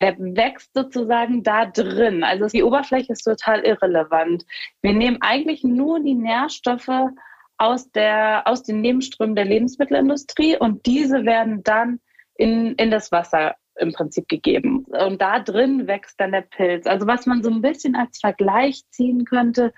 Der 0.00 0.16
wächst 0.18 0.72
sozusagen 0.74 1.42
da 1.42 1.66
drin. 1.66 2.22
Also 2.22 2.46
die 2.46 2.62
Oberfläche 2.62 3.12
ist 3.12 3.24
total 3.24 3.60
irrelevant. 3.60 4.46
Wir 4.80 4.94
nehmen 4.94 5.18
eigentlich 5.20 5.64
nur 5.64 6.00
die 6.00 6.14
Nährstoffe 6.14 7.10
aus, 7.58 7.90
der, 7.92 8.42
aus 8.46 8.62
den 8.62 8.80
Nebenströmen 8.80 9.36
der 9.36 9.44
Lebensmittelindustrie 9.44 10.58
und 10.58 10.84
diese 10.86 11.24
werden 11.24 11.62
dann 11.62 12.00
in, 12.34 12.74
in 12.74 12.90
das 12.90 13.12
Wasser 13.12 13.56
im 13.78 13.92
Prinzip 13.92 14.28
gegeben. 14.28 14.84
Und 14.86 15.20
da 15.20 15.40
drin 15.40 15.86
wächst 15.86 16.18
dann 16.20 16.32
der 16.32 16.42
Pilz. 16.42 16.86
Also 16.86 17.06
was 17.06 17.26
man 17.26 17.42
so 17.42 17.50
ein 17.50 17.62
bisschen 17.62 17.94
als 17.94 18.18
Vergleich 18.18 18.82
ziehen 18.90 19.24
könnte, 19.24 19.72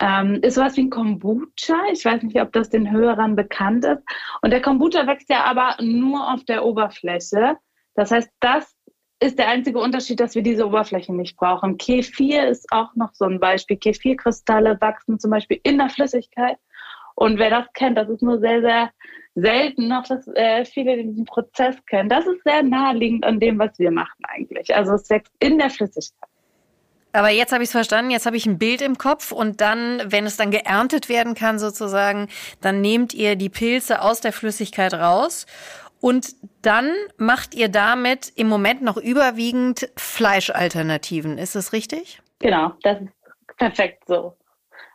ähm, 0.00 0.40
ist 0.42 0.54
sowas 0.54 0.76
wie 0.76 0.82
ein 0.82 0.90
Kombucha. 0.90 1.76
Ich 1.92 2.04
weiß 2.04 2.22
nicht, 2.22 2.40
ob 2.40 2.52
das 2.52 2.70
den 2.70 2.90
Hörern 2.90 3.36
bekannt 3.36 3.84
ist. 3.84 4.02
Und 4.40 4.50
der 4.50 4.62
Kombucha 4.62 5.06
wächst 5.06 5.28
ja 5.28 5.44
aber 5.44 5.76
nur 5.80 6.32
auf 6.32 6.44
der 6.44 6.64
Oberfläche. 6.64 7.56
Das 7.94 8.10
heißt, 8.10 8.30
das 8.40 8.74
ist 9.22 9.38
der 9.38 9.48
einzige 9.48 9.78
Unterschied, 9.78 10.18
dass 10.18 10.34
wir 10.34 10.42
diese 10.42 10.66
Oberfläche 10.66 11.12
nicht 11.12 11.36
brauchen. 11.36 11.76
Kefir 11.76 12.48
ist 12.48 12.72
auch 12.72 12.94
noch 12.94 13.12
so 13.12 13.26
ein 13.26 13.38
Beispiel. 13.38 13.76
Kefirkristalle 13.76 14.80
wachsen 14.80 15.18
zum 15.18 15.30
Beispiel 15.30 15.60
in 15.62 15.76
der 15.76 15.90
Flüssigkeit 15.90 16.56
und 17.14 17.38
wer 17.38 17.50
das 17.50 17.66
kennt, 17.74 17.98
das 17.98 18.08
ist 18.08 18.22
nur 18.22 18.38
sehr, 18.38 18.60
sehr 18.60 18.90
selten 19.34 19.88
noch, 19.88 20.04
dass 20.04 20.26
äh, 20.34 20.64
viele 20.64 21.02
diesen 21.02 21.24
Prozess 21.24 21.76
kennen. 21.86 22.08
Das 22.08 22.26
ist 22.26 22.42
sehr 22.44 22.62
naheliegend 22.62 23.24
an 23.24 23.40
dem, 23.40 23.58
was 23.58 23.78
wir 23.78 23.90
machen 23.90 24.18
eigentlich. 24.24 24.74
Also 24.74 24.94
es 24.94 25.08
wächst 25.08 25.32
in 25.38 25.58
der 25.58 25.70
Flüssigkeit. 25.70 26.28
Aber 27.12 27.30
jetzt 27.30 27.52
habe 27.52 27.62
ich 27.62 27.68
es 27.68 27.72
verstanden, 27.72 28.12
jetzt 28.12 28.26
habe 28.26 28.36
ich 28.36 28.46
ein 28.46 28.58
Bild 28.58 28.82
im 28.82 28.96
Kopf 28.96 29.32
und 29.32 29.60
dann, 29.60 30.00
wenn 30.06 30.26
es 30.26 30.36
dann 30.36 30.52
geerntet 30.52 31.08
werden 31.08 31.34
kann 31.34 31.58
sozusagen, 31.58 32.28
dann 32.60 32.80
nehmt 32.80 33.14
ihr 33.14 33.34
die 33.34 33.48
Pilze 33.48 34.00
aus 34.00 34.20
der 34.20 34.32
Flüssigkeit 34.32 34.94
raus 34.94 35.46
und 36.00 36.34
dann 36.62 36.92
macht 37.16 37.54
ihr 37.54 37.68
damit 37.68 38.32
im 38.36 38.48
Moment 38.48 38.82
noch 38.82 38.96
überwiegend 38.96 39.90
Fleischalternativen. 39.96 41.36
Ist 41.36 41.56
das 41.56 41.72
richtig? 41.72 42.22
Genau, 42.38 42.72
das 42.82 43.00
ist 43.00 43.56
perfekt 43.56 44.04
so 44.06 44.36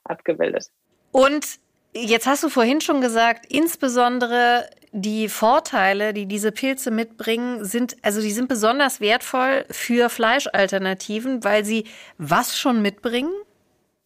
abgebildet. 0.06 0.68
Und 1.12 1.60
Jetzt 1.98 2.28
hast 2.28 2.44
du 2.44 2.50
vorhin 2.50 2.82
schon 2.82 3.00
gesagt, 3.00 3.46
insbesondere 3.48 4.70
die 4.92 5.30
Vorteile, 5.30 6.14
die 6.14 6.26
diese 6.26 6.52
Pilze 6.52 6.92
mitbringen, 6.92 7.64
sind, 7.64 7.96
also 8.02 8.20
die 8.20 8.32
sind 8.32 8.50
besonders 8.50 9.00
wertvoll 9.00 9.66
für 9.72 10.10
Fleischalternativen, 10.10 11.46
weil 11.46 11.64
sie 11.64 11.86
was 12.18 12.58
schon 12.58 12.82
mitbringen? 12.82 13.32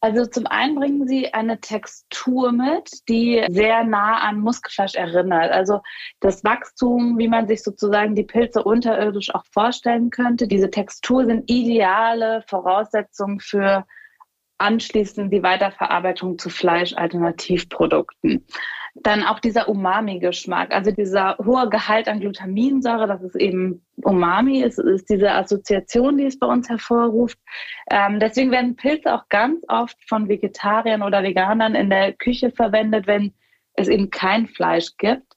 Also 0.02 0.28
zum 0.28 0.46
einen 0.46 0.76
bringen 0.76 1.08
sie 1.08 1.34
eine 1.34 1.60
Textur 1.60 2.52
mit, 2.52 2.92
die 3.10 3.44
sehr 3.50 3.84
nah 3.84 4.20
an 4.20 4.40
Muskelfleisch 4.40 4.94
erinnert. 4.94 5.52
Also 5.52 5.82
das 6.20 6.44
Wachstum, 6.44 7.18
wie 7.18 7.28
man 7.28 7.48
sich 7.48 7.64
sozusagen 7.64 8.14
die 8.14 8.24
Pilze 8.24 8.64
unterirdisch 8.64 9.34
auch 9.34 9.46
vorstellen 9.52 10.12
könnte. 10.12 10.48
Diese 10.48 10.70
Textur 10.70 11.26
sind 11.26 11.50
ideale 11.50 12.44
Voraussetzungen 12.48 13.40
für 13.40 13.84
anschließend 14.60 15.34
die 15.34 15.44
Weiterverarbeitung 15.44 16.38
zu 16.38 16.50
Fleischalternativprodukten. 16.50 18.46
Dann 18.96 19.24
auch 19.24 19.40
dieser 19.40 19.70
Umami-Geschmack, 19.70 20.74
also 20.74 20.92
dieser 20.92 21.38
hohe 21.38 21.70
Gehalt 21.70 22.08
an 22.08 22.20
Glutaminsäure, 22.20 23.08
das 23.08 23.22
ist 23.22 23.36
eben 23.36 23.86
Umami, 24.04 24.62
ist, 24.62 24.80
ist 24.80 25.10
diese 25.10 25.32
Assoziation, 25.32 26.18
die 26.18 26.26
es 26.26 26.38
bei 26.38 26.48
uns 26.48 26.68
hervorruft. 26.68 27.40
Ähm, 27.90 28.20
deswegen 28.20 28.52
werden 28.52 28.76
Pilze 28.76 29.14
auch 29.14 29.30
ganz 29.30 29.64
oft 29.68 29.98
von 30.08 30.28
Vegetariern 30.28 31.04
oder 31.04 31.24
Veganern 31.24 31.76
in 31.76 31.90
der 31.90 32.14
Küche 32.14 32.52
verwendet, 32.52 33.08
wenn 33.08 33.34
es 33.74 33.88
eben 33.88 34.10
kein 34.10 34.48
Fleisch 34.48 34.98
gibt 34.98 35.30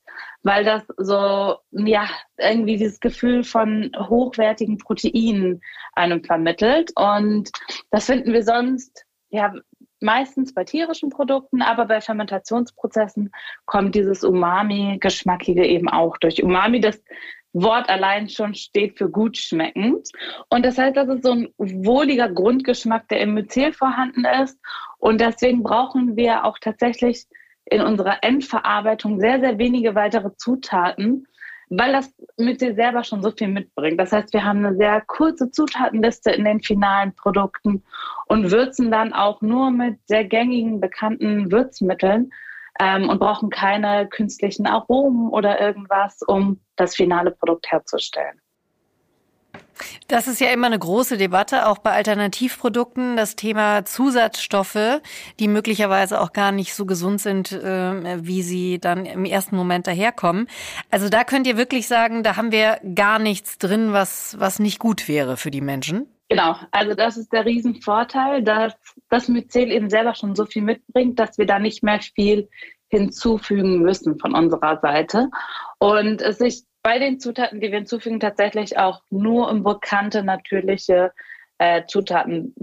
weil 0.42 0.64
das 0.64 0.82
so, 0.96 1.58
ja, 1.70 2.08
irgendwie 2.38 2.76
dieses 2.76 3.00
Gefühl 3.00 3.44
von 3.44 3.92
hochwertigen 3.96 4.78
Proteinen 4.78 5.60
einem 5.94 6.24
vermittelt. 6.24 6.92
Und 6.96 7.50
das 7.90 8.06
finden 8.06 8.32
wir 8.32 8.42
sonst 8.42 9.04
ja, 9.32 9.52
meistens 10.00 10.52
bei 10.52 10.64
tierischen 10.64 11.08
Produkten, 11.08 11.62
aber 11.62 11.86
bei 11.86 12.00
Fermentationsprozessen 12.00 13.32
kommt 13.64 13.94
dieses 13.94 14.22
Umami-Geschmackige 14.24 15.66
eben 15.66 15.88
auch 15.88 16.18
durch. 16.18 16.42
Umami, 16.42 16.80
das 16.80 17.02
Wort 17.54 17.88
allein 17.88 18.28
schon 18.28 18.54
steht 18.54 18.98
für 18.98 19.10
gut 19.10 19.36
schmeckend. 19.36 20.08
Und 20.50 20.64
das 20.64 20.78
heißt, 20.78 20.96
das 20.96 21.08
ist 21.08 21.24
so 21.24 21.32
ein 21.32 21.48
wohliger 21.58 22.28
Grundgeschmack, 22.28 23.08
der 23.08 23.20
im 23.20 23.34
Myzel 23.34 23.72
vorhanden 23.72 24.24
ist. 24.24 24.58
Und 24.98 25.20
deswegen 25.20 25.62
brauchen 25.62 26.16
wir 26.16 26.44
auch 26.44 26.58
tatsächlich 26.58 27.26
in 27.64 27.80
unserer 27.80 28.22
Endverarbeitung 28.22 29.18
sehr, 29.20 29.40
sehr 29.40 29.58
wenige 29.58 29.94
weitere 29.94 30.34
Zutaten, 30.36 31.26
weil 31.78 31.92
das 31.92 32.12
mit 32.36 32.60
dir 32.60 32.74
selber 32.74 33.02
schon 33.02 33.22
so 33.22 33.30
viel 33.30 33.48
mitbringt. 33.48 33.98
Das 33.98 34.12
heißt, 34.12 34.32
wir 34.34 34.44
haben 34.44 34.64
eine 34.64 34.76
sehr 34.76 35.00
kurze 35.00 35.50
Zutatenliste 35.50 36.30
in 36.30 36.44
den 36.44 36.60
finalen 36.60 37.14
Produkten 37.14 37.82
und 38.26 38.50
würzen 38.50 38.90
dann 38.90 39.12
auch 39.12 39.40
nur 39.40 39.70
mit 39.70 39.98
sehr 40.06 40.24
gängigen, 40.24 40.80
bekannten 40.80 41.50
Würzmitteln 41.50 42.30
ähm, 42.78 43.08
und 43.08 43.18
brauchen 43.18 43.48
keine 43.48 44.06
künstlichen 44.08 44.66
Aromen 44.66 45.30
oder 45.30 45.60
irgendwas, 45.60 46.20
um 46.22 46.60
das 46.76 46.94
finale 46.94 47.30
Produkt 47.30 47.70
herzustellen. 47.70 48.40
Das 50.08 50.28
ist 50.28 50.40
ja 50.40 50.50
immer 50.50 50.66
eine 50.66 50.78
große 50.78 51.16
Debatte, 51.16 51.66
auch 51.66 51.78
bei 51.78 51.92
Alternativprodukten, 51.92 53.16
das 53.16 53.36
Thema 53.36 53.84
Zusatzstoffe, 53.84 55.00
die 55.38 55.48
möglicherweise 55.48 56.20
auch 56.20 56.32
gar 56.32 56.52
nicht 56.52 56.74
so 56.74 56.86
gesund 56.86 57.20
sind, 57.20 57.52
äh, 57.52 58.24
wie 58.24 58.42
sie 58.42 58.78
dann 58.78 59.06
im 59.06 59.24
ersten 59.24 59.56
Moment 59.56 59.86
daherkommen. 59.86 60.48
Also 60.90 61.08
da 61.08 61.24
könnt 61.24 61.46
ihr 61.46 61.56
wirklich 61.56 61.86
sagen, 61.88 62.22
da 62.22 62.36
haben 62.36 62.52
wir 62.52 62.78
gar 62.94 63.18
nichts 63.18 63.58
drin, 63.58 63.92
was, 63.92 64.36
was 64.38 64.58
nicht 64.58 64.78
gut 64.78 65.08
wäre 65.08 65.36
für 65.36 65.50
die 65.50 65.60
Menschen. 65.60 66.06
Genau, 66.28 66.56
also 66.70 66.94
das 66.94 67.18
ist 67.18 67.30
der 67.32 67.44
Riesenvorteil, 67.44 68.42
dass 68.42 68.74
das 69.10 69.28
Myzel 69.28 69.70
eben 69.70 69.90
selber 69.90 70.14
schon 70.14 70.34
so 70.34 70.46
viel 70.46 70.62
mitbringt, 70.62 71.18
dass 71.18 71.36
wir 71.36 71.44
da 71.44 71.58
nicht 71.58 71.82
mehr 71.82 72.00
viel 72.00 72.48
hinzufügen 72.88 73.82
müssen 73.82 74.18
von 74.18 74.34
unserer 74.34 74.78
Seite. 74.80 75.28
Und 75.78 76.22
es 76.22 76.38
sich 76.38 76.62
bei 76.82 76.98
den 76.98 77.20
Zutaten, 77.20 77.60
die 77.60 77.70
wir 77.70 77.78
hinzufügen, 77.78 78.20
tatsächlich 78.20 78.78
auch 78.78 79.02
nur 79.10 79.50
um 79.50 79.62
bekannte 79.62 80.22
natürliche 80.22 81.12
äh, 81.58 81.84
Zutaten 81.86 82.54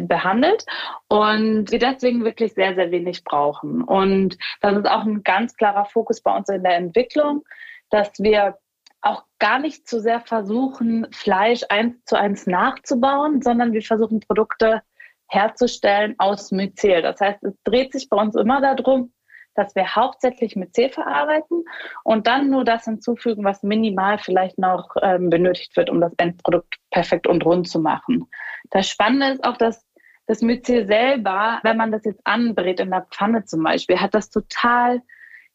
behandelt 0.00 0.64
und 1.08 1.70
wir 1.70 1.78
deswegen 1.78 2.24
wirklich 2.24 2.54
sehr, 2.54 2.74
sehr 2.74 2.90
wenig 2.90 3.24
brauchen. 3.24 3.82
Und 3.82 4.38
das 4.60 4.76
ist 4.78 4.88
auch 4.88 5.04
ein 5.04 5.22
ganz 5.22 5.56
klarer 5.56 5.84
Fokus 5.86 6.22
bei 6.22 6.34
uns 6.34 6.48
in 6.48 6.62
der 6.62 6.76
Entwicklung, 6.76 7.44
dass 7.90 8.10
wir 8.18 8.58
auch 9.02 9.24
gar 9.38 9.58
nicht 9.58 9.86
zu 9.86 10.00
sehr 10.00 10.20
versuchen, 10.20 11.06
Fleisch 11.12 11.62
eins 11.68 12.02
zu 12.06 12.16
eins 12.16 12.46
nachzubauen, 12.46 13.42
sondern 13.42 13.72
wir 13.72 13.82
versuchen 13.82 14.20
Produkte 14.20 14.82
herzustellen 15.28 16.14
aus 16.18 16.50
Myzel. 16.52 17.02
Das 17.02 17.20
heißt, 17.20 17.42
es 17.44 17.54
dreht 17.64 17.92
sich 17.92 18.08
bei 18.08 18.16
uns 18.16 18.34
immer 18.34 18.60
darum, 18.62 19.12
dass 19.54 19.74
wir 19.74 19.94
hauptsächlich 19.94 20.56
mit 20.56 20.74
C 20.74 20.88
verarbeiten 20.88 21.64
und 22.02 22.26
dann 22.26 22.50
nur 22.50 22.64
das 22.64 22.84
hinzufügen, 22.84 23.44
was 23.44 23.62
minimal 23.62 24.18
vielleicht 24.18 24.58
noch 24.58 24.96
ähm, 25.02 25.30
benötigt 25.30 25.76
wird, 25.76 25.90
um 25.90 26.00
das 26.00 26.12
Endprodukt 26.16 26.76
perfekt 26.90 27.26
und 27.26 27.44
rund 27.44 27.68
zu 27.68 27.80
machen. 27.80 28.26
Das 28.70 28.88
Spannende 28.88 29.28
ist 29.34 29.44
auch, 29.44 29.56
dass 29.56 29.86
das 30.26 30.40
Myzel 30.40 30.86
selber, 30.86 31.60
wenn 31.62 31.76
man 31.76 31.92
das 31.92 32.04
jetzt 32.04 32.20
anbrät 32.24 32.80
in 32.80 32.90
der 32.90 33.06
Pfanne 33.10 33.44
zum 33.44 33.62
Beispiel, 33.62 34.00
hat 34.00 34.14
das 34.14 34.30
total, 34.30 35.02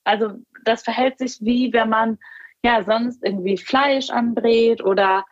also 0.04 0.34
das 0.64 0.84
verhält 0.84 1.18
sich 1.18 1.38
wie 1.42 1.74
wenn 1.74 1.90
man 1.90 2.20
ja 2.64 2.84
sonst 2.84 3.24
irgendwie 3.24 3.58
Fleisch 3.58 4.10
anbrät 4.10 4.84
oder 4.84 5.26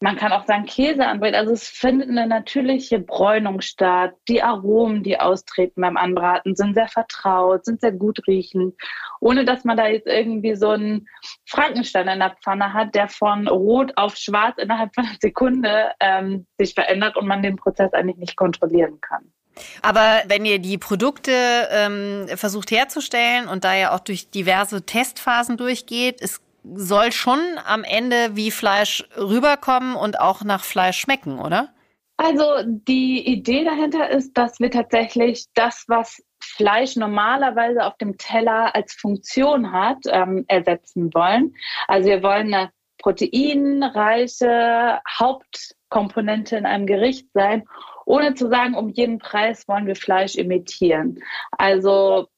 man 0.00 0.16
kann 0.16 0.32
auch 0.32 0.46
sagen 0.46 0.66
Käse 0.66 1.06
anbrät. 1.06 1.34
Also 1.34 1.52
es 1.52 1.68
findet 1.68 2.10
eine 2.10 2.26
natürliche 2.26 2.98
Bräunung 2.98 3.62
statt. 3.62 4.14
Die 4.28 4.42
Aromen, 4.42 5.02
die 5.02 5.18
austreten 5.18 5.80
beim 5.80 5.96
Anbraten, 5.96 6.54
sind 6.54 6.74
sehr 6.74 6.88
vertraut, 6.88 7.64
sind 7.64 7.80
sehr 7.80 7.92
gut 7.92 8.26
riechend, 8.26 8.74
ohne 9.20 9.44
dass 9.44 9.64
man 9.64 9.76
da 9.76 9.86
jetzt 9.86 10.06
irgendwie 10.06 10.54
so 10.54 10.70
einen 10.70 11.08
Frankenstein 11.46 12.08
in 12.08 12.18
der 12.18 12.36
Pfanne 12.42 12.74
hat, 12.74 12.94
der 12.94 13.08
von 13.08 13.48
rot 13.48 13.92
auf 13.96 14.16
schwarz 14.16 14.58
innerhalb 14.58 14.94
von 14.94 15.06
einer 15.06 15.16
Sekunde 15.20 15.92
ähm, 16.00 16.46
sich 16.58 16.74
verändert 16.74 17.16
und 17.16 17.26
man 17.26 17.42
den 17.42 17.56
Prozess 17.56 17.92
eigentlich 17.94 18.18
nicht 18.18 18.36
kontrollieren 18.36 19.00
kann. 19.00 19.32
Aber 19.80 20.22
wenn 20.26 20.44
ihr 20.44 20.58
die 20.58 20.76
Produkte 20.76 21.32
ähm, 21.70 22.26
versucht 22.34 22.70
herzustellen 22.70 23.48
und 23.48 23.64
da 23.64 23.74
ja 23.74 23.94
auch 23.94 24.00
durch 24.00 24.30
diverse 24.30 24.84
Testphasen 24.84 25.56
durchgeht, 25.56 26.18
es 26.20 26.42
soll 26.74 27.12
schon 27.12 27.40
am 27.64 27.84
Ende 27.84 28.34
wie 28.34 28.50
Fleisch 28.50 29.04
rüberkommen 29.16 29.96
und 29.96 30.20
auch 30.20 30.42
nach 30.42 30.64
Fleisch 30.64 30.98
schmecken, 30.98 31.38
oder? 31.38 31.72
Also 32.16 32.62
die 32.64 33.26
Idee 33.26 33.64
dahinter 33.64 34.10
ist, 34.10 34.36
dass 34.38 34.58
wir 34.58 34.70
tatsächlich 34.70 35.46
das, 35.54 35.84
was 35.86 36.22
Fleisch 36.40 36.96
normalerweise 36.96 37.84
auf 37.84 37.96
dem 37.98 38.16
Teller 38.16 38.74
als 38.74 38.94
Funktion 38.94 39.72
hat, 39.72 39.98
ähm, 40.06 40.44
ersetzen 40.48 41.12
wollen. 41.12 41.54
Also 41.88 42.08
wir 42.08 42.22
wollen 42.22 42.54
eine 42.54 42.70
proteinreiche 42.98 45.00
Hauptkomponente 45.18 46.56
in 46.56 46.66
einem 46.66 46.86
Gericht 46.86 47.28
sein, 47.34 47.64
ohne 48.06 48.34
zu 48.34 48.48
sagen, 48.48 48.74
um 48.74 48.88
jeden 48.88 49.18
Preis 49.18 49.68
wollen 49.68 49.86
wir 49.86 49.96
Fleisch 49.96 50.36
imitieren. 50.36 51.22
Also 51.52 52.28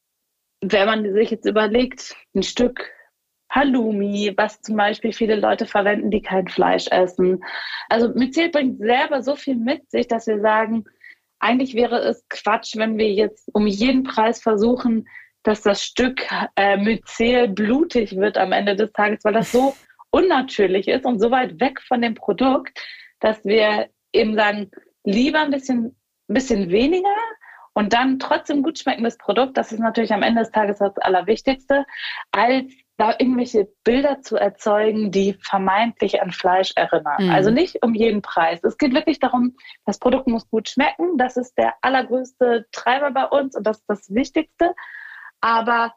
wenn 0.61 0.87
man 0.87 1.13
sich 1.13 1.31
jetzt 1.31 1.47
überlegt, 1.47 2.17
ein 2.35 2.43
Stück 2.43 2.91
Halloumi, 3.59 4.33
was 4.37 4.61
zum 4.61 4.77
Beispiel 4.77 5.13
viele 5.13 5.37
Leute 5.37 5.67
verwenden, 5.67 6.11
die 6.11 6.23
kein 6.23 6.47
Fleisch 6.47 6.87
essen. 6.89 7.45
Also 7.89 8.09
Myzel 8.11 8.51
bringt 8.51 8.79
selber 8.79 9.23
so 9.23 9.35
viel 9.35 9.57
mit 9.57 9.91
sich, 9.91 10.07
dass 10.07 10.27
wir 10.27 10.41
sagen, 10.41 10.85
eigentlich 11.41 11.75
wäre 11.75 11.99
es 11.99 12.25
Quatsch, 12.29 12.77
wenn 12.77 12.99
wir 12.99 13.13
jetzt 13.13 13.49
um 13.53 13.67
jeden 13.67 14.05
Preis 14.05 14.41
versuchen, 14.41 15.09
dass 15.43 15.63
das 15.63 15.83
Stück 15.83 16.27
äh, 16.57 16.77
Myzel 16.77 17.49
blutig 17.49 18.17
wird 18.17 18.39
am 18.39 18.53
Ende 18.53 18.77
des 18.77 18.93
Tages, 18.93 19.25
weil 19.25 19.35
das 19.35 19.53
so 19.53 19.75
unnatürlich 20.11 20.89
ist 20.89 21.05
und 21.05 21.19
so 21.19 21.31
weit 21.31 21.61
weg 21.61 21.81
von 21.81 22.01
dem 22.01 22.15
Produkt, 22.15 22.79
dass 23.21 23.45
wir 23.45 23.89
eben 24.13 24.35
sagen, 24.35 24.71
lieber 25.05 25.41
ein 25.41 25.51
bisschen, 25.51 25.97
ein 26.29 26.35
bisschen 26.35 26.71
weniger 26.71 27.17
und 27.75 27.93
dann 27.93 28.19
trotzdem 28.19 28.63
gut 28.63 28.79
schmeckendes 28.79 29.19
Produkt, 29.19 29.57
das 29.57 29.73
ist 29.73 29.81
natürlich 29.81 30.13
am 30.13 30.23
Ende 30.23 30.43
des 30.43 30.51
Tages 30.51 30.79
das 30.79 30.97
Allerwichtigste, 30.99 31.85
als 32.33 32.73
da 32.99 33.15
irgendwelche 33.17 33.69
Bilder 33.85 34.21
zu 34.23 34.37
erzeugen, 34.37 35.13
die 35.13 35.39
vermeintlich 35.41 36.21
an 36.21 36.33
Fleisch 36.33 36.73
erinnern. 36.75 37.27
Mhm. 37.27 37.31
Also 37.31 37.51
nicht 37.51 37.83
um 37.83 37.95
jeden 37.95 38.23
Preis. 38.23 38.61
Es 38.65 38.77
geht 38.77 38.93
wirklich 38.93 39.21
darum, 39.21 39.57
das 39.87 39.99
Produkt 39.99 40.27
muss 40.27 40.51
gut 40.51 40.69
schmecken. 40.69 41.17
Das 41.17 41.37
ist 41.37 41.57
der 41.57 41.75
allergrößte 41.81 42.67
Treiber 42.73 43.13
bei 43.13 43.25
uns 43.25 43.57
und 43.57 43.67
das 43.67 43.79
ist 43.79 43.89
das 43.89 44.15
Wichtigste. 44.15 44.75
Aber 45.41 45.95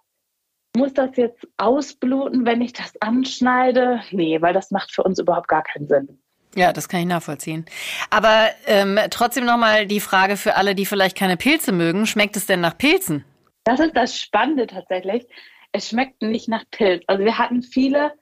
muss 0.78 0.94
das 0.94 1.18
jetzt 1.18 1.48
ausbluten, 1.58 2.46
wenn 2.46 2.62
ich 2.62 2.74
das 2.74 2.94
anschneide? 3.02 4.02
Nee, 4.12 4.40
weil 4.42 4.54
das 4.54 4.70
macht 4.70 4.94
für 4.94 5.02
uns 5.02 5.20
überhaupt 5.20 5.48
gar 5.48 5.64
keinen 5.64 5.88
Sinn. 5.88 6.20
Ja, 6.56 6.72
das 6.72 6.88
kann 6.88 7.00
ich 7.00 7.08
nachvollziehen. 7.08 7.66
Aber 8.12 8.50
ähm, 8.68 9.00
trotzdem 9.10 9.46
nochmal 9.46 9.88
die 9.88 10.02
Frage 10.02 10.38
für 10.38 10.56
alle, 10.56 10.76
die 10.76 10.86
vielleicht 10.86 11.18
keine 11.18 11.36
Pilze 11.36 11.72
mögen. 11.72 12.06
Schmeckt 12.06 12.38
es 12.38 12.46
denn 12.46 12.62
nach 12.62 12.78
Pilzen? 12.78 13.26
Das 13.64 13.80
ist 13.80 13.96
das 13.96 14.20
Spannende 14.20 14.68
tatsächlich 14.68 15.26
es 15.72 15.90
schmeckt 15.90 16.22
nicht 16.22 16.48
nach 16.48 16.64
Pilz. 16.72 17.04
Also 17.08 17.24
wir 17.24 17.38
hatten 17.38 17.62
viele 17.62 18.14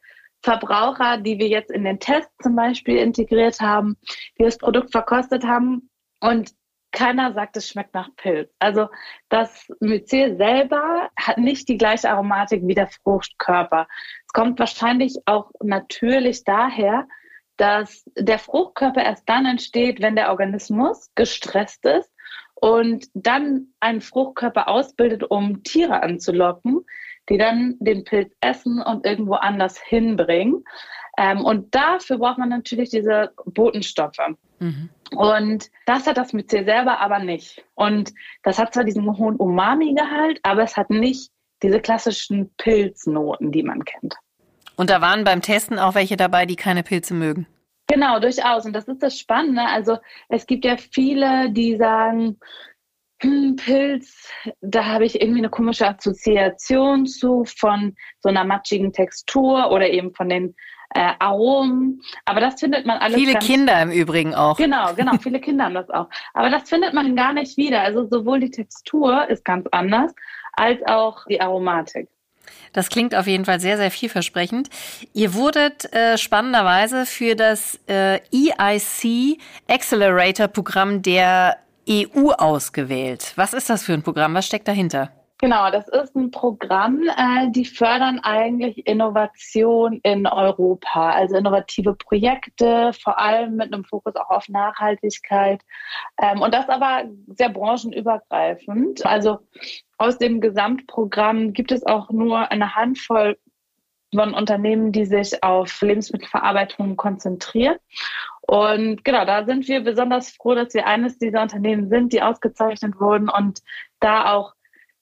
Verbraucher, 0.41 1.17
die 1.17 1.37
wir 1.39 1.47
jetzt 1.47 1.71
in 1.71 1.83
den 1.83 1.99
Test 1.99 2.29
zum 2.41 2.55
Beispiel 2.55 2.97
integriert 2.97 3.59
haben, 3.59 3.97
die 4.37 4.43
das 4.43 4.57
Produkt 4.57 4.91
verkostet 4.91 5.45
haben 5.45 5.89
und 6.21 6.51
keiner 6.91 7.33
sagt, 7.33 7.55
es 7.57 7.69
schmeckt 7.69 7.93
nach 7.93 8.09
Pilz. 8.15 8.51
Also 8.59 8.87
das 9.29 9.67
Mycel 9.79 10.37
selber 10.37 11.09
hat 11.15 11.37
nicht 11.37 11.69
die 11.69 11.77
gleiche 11.77 12.09
Aromatik 12.09 12.61
wie 12.65 12.73
der 12.73 12.87
Fruchtkörper. 12.87 13.87
Es 14.25 14.33
kommt 14.33 14.59
wahrscheinlich 14.59 15.15
auch 15.25 15.51
natürlich 15.61 16.43
daher, 16.45 17.07
dass 17.57 18.03
der 18.15 18.39
Fruchtkörper 18.39 19.03
erst 19.03 19.27
dann 19.27 19.45
entsteht, 19.45 20.01
wenn 20.01 20.15
der 20.15 20.29
Organismus 20.31 21.11
gestresst 21.13 21.85
ist 21.85 22.09
und 22.55 23.07
dann 23.13 23.73
einen 23.79 24.01
Fruchtkörper 24.01 24.67
ausbildet, 24.67 25.23
um 25.29 25.63
Tiere 25.63 26.01
anzulocken, 26.01 26.85
die 27.29 27.37
dann 27.37 27.75
den 27.79 28.03
Pilz 28.03 28.33
essen 28.41 28.81
und 28.81 29.05
irgendwo 29.05 29.33
anders 29.33 29.79
hinbringen. 29.79 30.63
Ähm, 31.17 31.43
und 31.43 31.75
dafür 31.75 32.17
braucht 32.17 32.37
man 32.37 32.49
natürlich 32.49 32.89
diese 32.89 33.31
Botenstoffe. 33.45 34.17
Mhm. 34.59 34.89
Und 35.15 35.69
das 35.85 36.07
hat 36.07 36.17
das 36.17 36.33
mit 36.33 36.49
selber 36.49 36.99
aber 36.99 37.19
nicht. 37.19 37.65
Und 37.75 38.13
das 38.43 38.59
hat 38.59 38.73
zwar 38.73 38.83
diesen 38.83 39.05
hohen 39.17 39.35
Umami-Gehalt, 39.35 40.39
aber 40.43 40.63
es 40.63 40.77
hat 40.77 40.89
nicht 40.89 41.31
diese 41.61 41.79
klassischen 41.79 42.51
Pilznoten, 42.57 43.51
die 43.51 43.63
man 43.63 43.83
kennt. 43.83 44.15
Und 44.75 44.89
da 44.89 45.01
waren 45.01 45.25
beim 45.25 45.41
Testen 45.41 45.77
auch 45.77 45.95
welche 45.95 46.15
dabei, 46.15 46.45
die 46.45 46.55
keine 46.55 46.83
Pilze 46.83 47.13
mögen. 47.13 47.47
Genau, 47.87 48.19
durchaus. 48.19 48.65
Und 48.65 48.73
das 48.73 48.87
ist 48.87 49.03
das 49.03 49.19
Spannende. 49.19 49.63
Also 49.63 49.97
es 50.29 50.45
gibt 50.45 50.63
ja 50.63 50.77
viele, 50.77 51.51
die 51.51 51.75
sagen, 51.75 52.37
hm, 53.21 53.55
Pilz, 53.57 54.29
da 54.61 54.85
habe 54.85 55.05
ich 55.05 55.21
irgendwie 55.21 55.39
eine 55.39 55.49
komische 55.49 55.87
Assoziation 55.87 57.05
zu 57.05 57.43
von 57.45 57.95
so 58.21 58.29
einer 58.29 58.45
matschigen 58.45 58.93
Textur 58.93 59.71
oder 59.71 59.89
eben 59.89 60.13
von 60.13 60.29
den 60.29 60.55
äh, 60.95 61.11
Aromen. 61.19 62.01
Aber 62.25 62.39
das 62.39 62.59
findet 62.59 62.85
man 62.85 62.97
alles. 62.97 63.17
Viele 63.17 63.37
Kinder 63.39 63.81
im 63.81 63.91
Übrigen 63.91 64.33
auch. 64.33 64.57
Genau, 64.57 64.93
genau, 64.93 65.17
viele 65.21 65.39
Kinder 65.39 65.65
haben 65.65 65.75
das 65.75 65.89
auch. 65.89 66.09
Aber 66.33 66.49
das 66.49 66.69
findet 66.69 66.93
man 66.93 67.15
gar 67.15 67.33
nicht 67.33 67.57
wieder. 67.57 67.81
Also 67.81 68.07
sowohl 68.07 68.39
die 68.39 68.51
Textur 68.51 69.27
ist 69.29 69.43
ganz 69.45 69.67
anders, 69.71 70.13
als 70.53 70.79
auch 70.87 71.25
die 71.25 71.41
Aromatik. 71.41 72.07
Das 72.73 72.89
klingt 72.89 73.15
auf 73.15 73.27
jeden 73.27 73.45
Fall 73.45 73.59
sehr, 73.59 73.77
sehr 73.77 73.91
vielversprechend. 73.91 74.69
Ihr 75.13 75.33
wurdet 75.33 75.91
äh, 75.93 76.17
spannenderweise 76.17 77.05
für 77.05 77.35
das 77.35 77.79
äh, 77.87 78.19
EIC 78.31 79.39
Accelerator 79.67 80.47
Programm 80.47 81.01
der 81.01 81.57
EU 81.89 82.31
ausgewählt. 82.37 83.33
Was 83.35 83.53
ist 83.53 83.69
das 83.69 83.83
für 83.83 83.93
ein 83.93 84.03
Programm? 84.03 84.33
Was 84.33 84.45
steckt 84.45 84.67
dahinter? 84.67 85.11
Genau, 85.41 85.71
das 85.71 85.87
ist 85.87 86.17
ein 86.17 86.31
Programm, 86.31 87.01
äh, 87.07 87.49
die 87.51 87.63
fördern 87.63 88.19
eigentlich 88.19 88.85
Innovation 88.85 90.01
in 90.03 90.27
Europa, 90.27 91.11
also 91.11 91.37
innovative 91.37 91.95
Projekte, 91.95 92.91
vor 92.91 93.17
allem 93.17 93.55
mit 93.55 93.73
einem 93.73 93.85
Fokus 93.85 94.17
auch 94.17 94.29
auf 94.29 94.49
Nachhaltigkeit. 94.49 95.61
Ähm, 96.21 96.41
und 96.41 96.53
das 96.53 96.67
aber 96.67 97.05
sehr 97.37 97.47
branchenübergreifend. 97.47 99.05
Also 99.05 99.39
aus 99.97 100.17
dem 100.17 100.41
Gesamtprogramm 100.41 101.53
gibt 101.53 101.71
es 101.71 101.85
auch 101.85 102.09
nur 102.09 102.51
eine 102.51 102.75
Handvoll 102.75 103.37
von 104.13 104.33
Unternehmen, 104.33 104.91
die 104.91 105.05
sich 105.05 105.43
auf 105.43 105.81
Lebensmittelverarbeitung 105.81 106.95
konzentrieren. 106.95 107.77
Und 108.41 109.05
genau, 109.05 109.25
da 109.25 109.45
sind 109.45 109.67
wir 109.67 109.81
besonders 109.81 110.31
froh, 110.31 110.55
dass 110.55 110.73
wir 110.73 110.87
eines 110.87 111.19
dieser 111.19 111.41
Unternehmen 111.41 111.89
sind, 111.89 112.13
die 112.13 112.21
ausgezeichnet 112.21 112.99
wurden 112.99 113.29
und 113.29 113.59
da 113.99 114.33
auch 114.33 114.53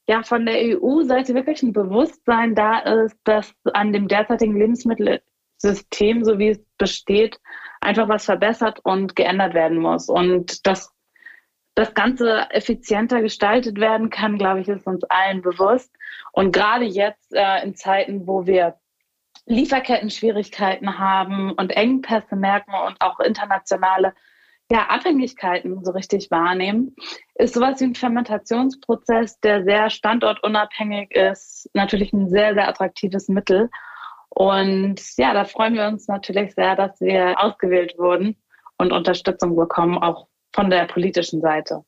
ja 0.08 0.24
von 0.24 0.46
der 0.46 0.56
EU-Seite 0.56 1.34
wirklich 1.34 1.64
ein 1.64 1.74
Bewusstsein 1.74 2.56
da 2.56 2.80
ist, 2.80 3.18
dass 3.24 3.54
an 3.74 3.94
dem 3.94 4.08
derzeitigen 4.08 4.58
Lebensmittelsystem, 4.58 6.24
so 6.24 6.40
wie 6.40 6.50
es 6.50 6.66
besteht, 6.78 7.40
einfach 7.82 8.10
was 8.10 8.26
verbessert 8.26 8.80
und 8.84 9.16
geändert 9.16 9.54
werden 9.54 9.78
muss. 9.78 10.10
Und 10.10 10.66
dass 10.66 10.94
das 11.76 11.94
Ganze 11.94 12.50
effizienter 12.50 13.22
gestaltet 13.22 13.80
werden 13.80 14.10
kann, 14.10 14.38
glaube 14.38 14.62
ich, 14.62 14.68
ist 14.68 14.88
uns 14.88 15.04
allen 15.06 15.42
bewusst. 15.42 15.96
Und 16.32 16.52
gerade 16.52 16.86
jetzt 16.86 17.34
äh, 17.34 17.64
in 17.64 17.76
Zeiten, 17.76 18.26
wo 18.26 18.48
wir 18.48 18.78
Lieferketten-Schwierigkeiten 19.48 21.00
haben 21.00 21.52
und 21.54 21.72
Engpässe 21.72 22.36
merken 22.36 22.74
und 22.86 23.02
auch 23.02 23.20
internationale 23.20 24.14
ja, 24.70 24.88
Abhängigkeiten 24.90 25.84
so 25.84 25.92
richtig 25.92 26.30
wahrnehmen, 26.30 26.96
ist 27.36 27.54
sowas 27.54 27.80
wie 27.80 27.86
ein 27.86 27.96
Fermentationsprozess, 27.96 29.40
der 29.40 29.64
sehr 29.64 29.90
standortunabhängig 29.90 31.12
ist, 31.12 31.70
natürlich 31.74 32.12
ein 32.12 32.30
sehr, 32.30 32.54
sehr 32.54 32.68
attraktives 32.68 33.30
Mittel. 33.30 33.70
Und 34.30 35.02
ja, 35.18 35.34
da 35.34 35.46
freuen 35.46 35.76
wir 35.76 35.88
uns 35.88 36.08
natürlich 36.08 36.54
sehr, 36.54 36.76
dass 36.76 37.00
wir 37.00 37.42
ausgewählt 37.42 37.96
wurden 37.98 38.36
und 38.78 38.92
Unterstützung 38.92 39.56
bekommen, 39.56 39.98
auch 39.98 40.28
von 40.54 40.70
der 40.70 40.86
politischen 40.86 41.42
Seite. 41.42 41.84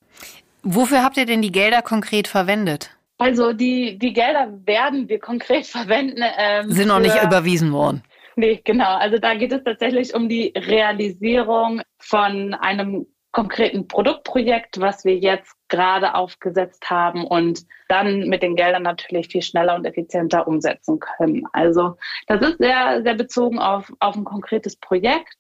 Wofür 0.63 1.04
habt 1.04 1.17
ihr 1.17 1.26
denn 1.26 1.41
die 1.41 1.52
Gelder 1.52 1.82
konkret 1.82 2.28
verwendet? 2.28 2.98
Also 3.19 3.51
die, 3.53 3.99
die 3.99 4.13
Gelder 4.13 4.47
werden 4.65 5.08
wir 5.10 5.19
konkret 5.19 5.67
verwenden. 5.67 6.23
Ähm, 6.38 6.71
Sind 6.71 6.88
noch 6.88 6.99
nicht 6.99 7.21
überwiesen 7.21 7.71
worden. 7.71 8.01
Nee, 8.36 8.62
genau. 8.63 8.95
Also 8.95 9.17
da 9.17 9.36
geht 9.36 9.51
es 9.51 9.63
tatsächlich 9.63 10.15
um 10.15 10.29
die 10.29 10.53
Realisierung 10.55 11.82
von 11.99 12.53
einem 12.53 13.05
konkreten 13.32 13.88
Produktprojekt, 13.88 14.79
was 14.79 15.05
wir 15.05 15.17
jetzt 15.17 15.55
gerade 15.67 16.15
aufgesetzt 16.15 16.89
haben 16.89 17.25
und 17.27 17.62
dann 17.89 18.27
mit 18.27 18.41
den 18.41 18.55
Geldern 18.55 18.84
natürlich 18.84 19.27
viel 19.27 19.41
schneller 19.41 19.75
und 19.75 19.86
effizienter 19.86 20.47
umsetzen 20.47 20.99
können. 20.99 21.43
Also 21.51 21.97
das 22.27 22.41
ist 22.41 22.58
sehr, 22.58 23.03
sehr 23.03 23.13
bezogen 23.13 23.60
auf, 23.60 23.91
auf 23.99 24.15
ein 24.15 24.23
konkretes 24.23 24.77
Projekt. 24.77 25.36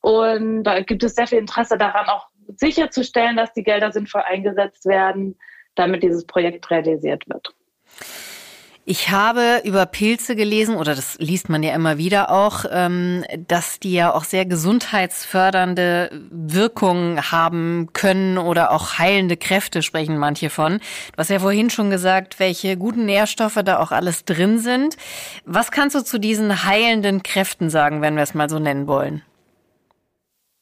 Und 0.00 0.64
da 0.64 0.80
gibt 0.82 1.02
es 1.02 1.14
sehr 1.14 1.26
viel 1.26 1.38
Interesse 1.38 1.78
daran, 1.78 2.06
auch 2.06 2.28
sicherzustellen, 2.56 3.36
dass 3.36 3.54
die 3.54 3.64
Gelder 3.64 3.90
sinnvoll 3.90 4.22
eingesetzt 4.22 4.84
werden, 4.84 5.36
damit 5.74 6.02
dieses 6.02 6.24
Projekt 6.24 6.70
realisiert 6.70 7.28
wird. 7.28 7.54
Ich 8.86 9.08
habe 9.08 9.62
über 9.64 9.86
Pilze 9.86 10.36
gelesen, 10.36 10.76
oder 10.76 10.94
das 10.94 11.18
liest 11.18 11.48
man 11.48 11.62
ja 11.62 11.74
immer 11.74 11.96
wieder 11.96 12.30
auch, 12.30 12.66
ähm, 12.70 13.24
dass 13.48 13.80
die 13.80 13.94
ja 13.94 14.12
auch 14.12 14.24
sehr 14.24 14.44
gesundheitsfördernde 14.44 16.10
Wirkungen 16.30 17.32
haben 17.32 17.88
können 17.94 18.36
oder 18.36 18.72
auch 18.72 18.98
heilende 18.98 19.38
Kräfte 19.38 19.80
sprechen 19.80 20.18
manche 20.18 20.50
von. 20.50 20.80
Du 20.80 21.16
hast 21.16 21.30
ja 21.30 21.38
vorhin 21.38 21.70
schon 21.70 21.88
gesagt, 21.88 22.38
welche 22.38 22.76
guten 22.76 23.06
Nährstoffe 23.06 23.58
da 23.64 23.78
auch 23.78 23.90
alles 23.90 24.26
drin 24.26 24.58
sind. 24.58 24.98
Was 25.46 25.70
kannst 25.70 25.96
du 25.96 26.04
zu 26.04 26.18
diesen 26.18 26.66
heilenden 26.66 27.22
Kräften 27.22 27.70
sagen, 27.70 28.02
wenn 28.02 28.16
wir 28.16 28.22
es 28.22 28.34
mal 28.34 28.50
so 28.50 28.58
nennen 28.58 28.86
wollen? 28.86 29.22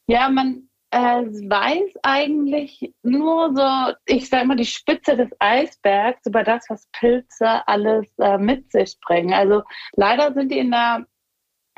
Ja, 0.07 0.29
man 0.29 0.69
äh, 0.93 1.25
weiß 1.49 1.97
eigentlich 2.03 2.93
nur 3.01 3.55
so, 3.55 3.95
ich 4.05 4.29
sage 4.29 4.45
mal, 4.45 4.55
die 4.55 4.65
Spitze 4.65 5.17
des 5.17 5.29
Eisbergs 5.39 6.25
über 6.27 6.43
das, 6.43 6.69
was 6.69 6.87
Pilze 6.91 7.67
alles 7.67 8.07
äh, 8.19 8.37
mit 8.37 8.71
sich 8.71 8.99
bringen. 9.01 9.33
Also 9.33 9.63
leider 9.93 10.33
sind 10.33 10.51
die 10.51 10.59
in 10.59 10.69
der 10.69 11.07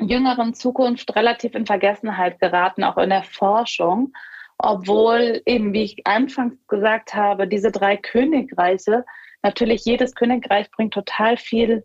jüngeren 0.00 0.52
Zukunft 0.52 1.16
relativ 1.16 1.54
in 1.54 1.64
Vergessenheit 1.64 2.38
geraten, 2.40 2.84
auch 2.84 2.98
in 2.98 3.08
der 3.08 3.22
Forschung. 3.22 4.12
Obwohl 4.58 5.42
eben, 5.46 5.72
wie 5.72 5.84
ich 5.84 6.06
anfangs 6.06 6.54
gesagt 6.66 7.14
habe, 7.14 7.48
diese 7.48 7.72
drei 7.72 7.96
Königreiche, 7.96 9.04
natürlich 9.42 9.84
jedes 9.86 10.14
Königreich 10.14 10.70
bringt 10.70 10.92
total 10.92 11.38
viel 11.38 11.84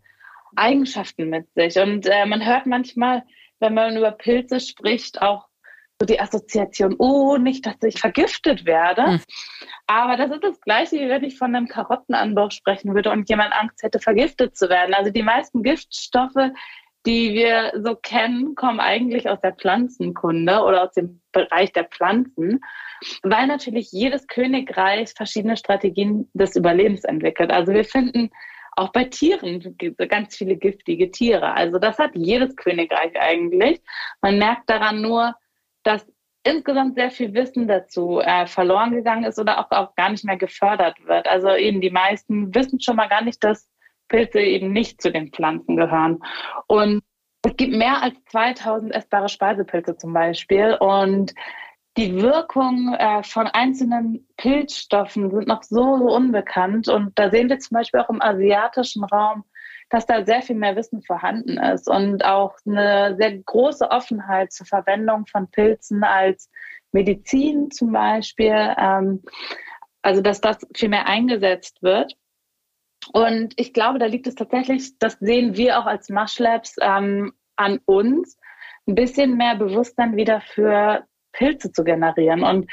Eigenschaften 0.57 1.29
mit 1.29 1.47
sich. 1.53 1.77
Und 1.79 2.07
äh, 2.07 2.25
man 2.25 2.45
hört 2.45 2.65
manchmal, 2.65 3.23
wenn 3.61 3.73
man 3.73 3.95
über 3.95 4.11
Pilze 4.11 4.59
spricht, 4.59 5.21
auch 5.21 5.47
so 6.01 6.05
die 6.05 6.19
Assoziation, 6.19 6.95
oh, 6.97 7.37
nicht, 7.37 7.63
dass 7.67 7.75
ich 7.83 7.99
vergiftet 7.99 8.65
werde. 8.65 9.03
Hm. 9.03 9.21
Aber 9.85 10.17
das 10.17 10.31
ist 10.31 10.43
das 10.43 10.59
Gleiche, 10.61 10.95
wie 10.95 11.09
wenn 11.09 11.23
ich 11.23 11.37
von 11.37 11.55
einem 11.55 11.67
Karottenanbau 11.67 12.49
sprechen 12.49 12.95
würde 12.95 13.11
und 13.11 13.29
jemand 13.29 13.53
Angst 13.53 13.83
hätte, 13.83 13.99
vergiftet 13.99 14.57
zu 14.57 14.67
werden. 14.67 14.95
Also 14.95 15.11
die 15.11 15.21
meisten 15.21 15.61
Giftstoffe, 15.61 16.51
die 17.05 17.33
wir 17.35 17.73
so 17.83 17.95
kennen, 17.95 18.55
kommen 18.55 18.79
eigentlich 18.79 19.29
aus 19.29 19.39
der 19.41 19.53
Pflanzenkunde 19.53 20.63
oder 20.63 20.85
aus 20.85 20.93
dem 20.93 21.21
Bereich 21.33 21.71
der 21.71 21.83
Pflanzen, 21.83 22.61
weil 23.21 23.45
natürlich 23.45 23.91
jedes 23.91 24.25
Königreich 24.25 25.13
verschiedene 25.15 25.55
Strategien 25.55 26.31
des 26.33 26.55
Überlebens 26.55 27.03
entwickelt. 27.03 27.51
Also 27.51 27.73
wir 27.73 27.85
finden 27.85 28.31
auch 28.75 28.91
bei 28.91 29.03
Tieren 29.03 29.77
ganz 30.09 30.35
viele 30.35 30.55
giftige 30.55 31.11
Tiere. 31.11 31.53
Also 31.53 31.77
das 31.77 31.99
hat 31.99 32.11
jedes 32.15 32.55
Königreich 32.55 33.11
eigentlich. 33.19 33.81
Man 34.21 34.39
merkt 34.39 34.67
daran 34.67 35.01
nur, 35.01 35.35
dass 35.83 36.05
insgesamt 36.43 36.95
sehr 36.95 37.11
viel 37.11 37.33
Wissen 37.33 37.67
dazu 37.67 38.19
äh, 38.19 38.47
verloren 38.47 38.91
gegangen 38.91 39.25
ist 39.25 39.39
oder 39.39 39.59
auch, 39.59 39.71
auch 39.71 39.95
gar 39.95 40.09
nicht 40.09 40.25
mehr 40.25 40.37
gefördert 40.37 40.97
wird. 41.05 41.27
Also 41.27 41.49
eben 41.55 41.81
die 41.81 41.91
meisten 41.91 42.53
wissen 42.53 42.79
schon 42.79 42.95
mal 42.95 43.09
gar 43.09 43.23
nicht, 43.23 43.43
dass 43.43 43.69
Pilze 44.07 44.39
eben 44.39 44.71
nicht 44.73 45.01
zu 45.01 45.11
den 45.11 45.31
Pflanzen 45.31 45.77
gehören. 45.77 46.19
Und 46.67 47.03
es 47.43 47.55
gibt 47.55 47.73
mehr 47.73 48.01
als 48.01 48.15
2000 48.25 48.93
essbare 48.93 49.29
Speisepilze 49.29 49.97
zum 49.97 50.13
Beispiel. 50.13 50.77
Und 50.79 51.33
die 51.97 52.21
Wirkung 52.21 52.93
äh, 52.93 53.23
von 53.23 53.47
einzelnen 53.47 54.27
Pilzstoffen 54.37 55.29
sind 55.31 55.47
noch 55.47 55.63
so, 55.63 55.97
so 55.97 56.15
unbekannt. 56.15 56.87
Und 56.87 57.17
da 57.17 57.29
sehen 57.29 57.49
wir 57.49 57.59
zum 57.59 57.75
Beispiel 57.75 57.99
auch 57.99 58.09
im 58.09 58.21
asiatischen 58.21 59.03
Raum 59.03 59.43
dass 59.91 60.05
da 60.05 60.25
sehr 60.25 60.41
viel 60.41 60.55
mehr 60.55 60.75
Wissen 60.75 61.03
vorhanden 61.03 61.57
ist 61.57 61.89
und 61.89 62.23
auch 62.23 62.55
eine 62.65 63.15
sehr 63.17 63.37
große 63.37 63.91
Offenheit 63.91 64.51
zur 64.53 64.65
Verwendung 64.65 65.27
von 65.27 65.51
Pilzen 65.51 66.03
als 66.03 66.49
Medizin 66.93 67.69
zum 67.71 67.91
Beispiel. 67.91 68.73
Ähm, 68.77 69.21
also 70.01 70.21
dass 70.21 70.41
das 70.41 70.65
viel 70.75 70.89
mehr 70.89 71.07
eingesetzt 71.07 71.83
wird. 71.83 72.15
Und 73.13 73.53
ich 73.57 73.73
glaube, 73.73 73.99
da 73.99 74.05
liegt 74.05 74.27
es 74.27 74.35
tatsächlich, 74.35 74.97
das 74.97 75.17
sehen 75.19 75.55
wir 75.55 75.79
auch 75.79 75.85
als 75.85 76.09
Mushlabs 76.09 76.75
ähm, 76.81 77.33
an 77.55 77.79
uns, 77.85 78.37
ein 78.87 78.95
bisschen 78.95 79.37
mehr 79.37 79.55
Bewusstsein 79.55 80.15
wieder 80.15 80.41
für 80.41 81.03
Pilze 81.33 81.71
zu 81.71 81.83
generieren. 81.83 82.43
Und 82.43 82.71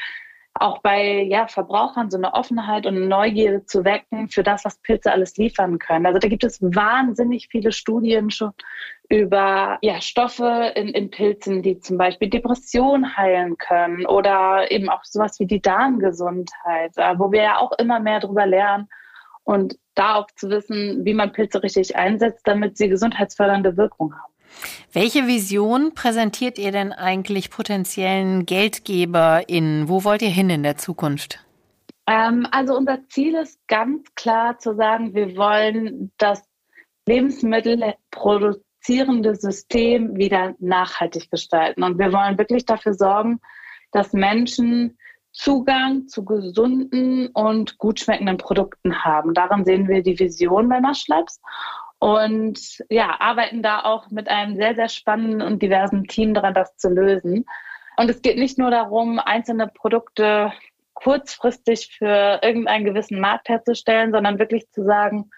auch 0.60 0.78
bei 0.78 1.22
ja, 1.22 1.46
Verbrauchern 1.46 2.10
so 2.10 2.16
eine 2.16 2.34
Offenheit 2.34 2.86
und 2.86 2.96
eine 2.96 3.06
Neugierde 3.06 3.64
zu 3.64 3.84
wecken 3.84 4.28
für 4.28 4.42
das, 4.42 4.64
was 4.64 4.78
Pilze 4.78 5.12
alles 5.12 5.36
liefern 5.36 5.78
können. 5.78 6.06
Also 6.06 6.18
da 6.18 6.28
gibt 6.28 6.44
es 6.44 6.60
wahnsinnig 6.60 7.48
viele 7.50 7.72
Studien 7.72 8.30
schon 8.30 8.52
über 9.08 9.78
ja, 9.82 10.00
Stoffe 10.00 10.72
in, 10.74 10.88
in 10.88 11.10
Pilzen, 11.10 11.62
die 11.62 11.80
zum 11.80 11.96
Beispiel 11.96 12.28
Depression 12.28 13.16
heilen 13.16 13.56
können 13.56 14.06
oder 14.06 14.70
eben 14.70 14.88
auch 14.88 15.04
sowas 15.04 15.38
wie 15.40 15.46
die 15.46 15.62
Darmgesundheit, 15.62 16.92
äh, 16.96 17.18
wo 17.18 17.32
wir 17.32 17.42
ja 17.42 17.58
auch 17.58 17.72
immer 17.78 18.00
mehr 18.00 18.20
darüber 18.20 18.46
lernen 18.46 18.88
und 19.44 19.78
da 19.94 20.16
auch 20.16 20.26
zu 20.36 20.50
wissen, 20.50 21.04
wie 21.04 21.14
man 21.14 21.32
Pilze 21.32 21.62
richtig 21.62 21.96
einsetzt, 21.96 22.46
damit 22.46 22.76
sie 22.76 22.88
gesundheitsfördernde 22.88 23.76
Wirkung 23.76 24.14
haben. 24.14 24.32
Welche 24.92 25.26
Vision 25.26 25.94
präsentiert 25.94 26.58
ihr 26.58 26.72
denn 26.72 26.92
eigentlich 26.92 27.50
potenziellen 27.50 28.44
GeldgeberInnen? 28.46 29.88
Wo 29.88 30.04
wollt 30.04 30.22
ihr 30.22 30.28
hin 30.28 30.50
in 30.50 30.62
der 30.62 30.76
Zukunft? 30.76 31.40
Ähm, 32.06 32.46
also 32.50 32.76
unser 32.76 33.08
Ziel 33.08 33.34
ist 33.34 33.58
ganz 33.68 34.06
klar 34.14 34.58
zu 34.58 34.74
sagen, 34.74 35.14
wir 35.14 35.36
wollen 35.36 36.12
das 36.16 36.42
Lebensmittelproduzierende 37.06 39.34
System 39.34 40.16
wieder 40.16 40.54
nachhaltig 40.58 41.30
gestalten. 41.30 41.82
Und 41.82 41.98
wir 41.98 42.12
wollen 42.12 42.38
wirklich 42.38 42.64
dafür 42.64 42.94
sorgen, 42.94 43.40
dass 43.92 44.12
Menschen 44.12 44.98
Zugang 45.32 46.08
zu 46.08 46.24
gesunden 46.24 47.28
und 47.28 47.78
gut 47.78 48.00
schmeckenden 48.00 48.38
Produkten 48.38 49.04
haben. 49.04 49.34
Darin 49.34 49.64
sehen 49.64 49.86
wir 49.86 50.02
die 50.02 50.18
Vision 50.18 50.68
bei 50.68 50.80
Maschlabs 50.80 51.40
und 51.98 52.84
ja, 52.88 53.20
arbeiten 53.20 53.62
da 53.62 53.82
auch 53.82 54.10
mit 54.10 54.28
einem 54.28 54.56
sehr, 54.56 54.74
sehr 54.74 54.88
spannenden 54.88 55.42
und 55.42 55.62
diversen 55.62 56.04
Team 56.04 56.34
daran, 56.34 56.54
das 56.54 56.76
zu 56.76 56.88
lösen. 56.88 57.44
Und 57.96 58.08
es 58.08 58.22
geht 58.22 58.38
nicht 58.38 58.58
nur 58.58 58.70
darum, 58.70 59.18
einzelne 59.18 59.66
Produkte 59.66 60.52
kurzfristig 60.94 61.96
für 61.96 62.40
irgendeinen 62.42 62.84
gewissen 62.84 63.20
Markt 63.20 63.48
herzustellen, 63.48 64.12
sondern 64.12 64.38
wirklich 64.38 64.70
zu 64.70 64.84
sagen, 64.84 65.30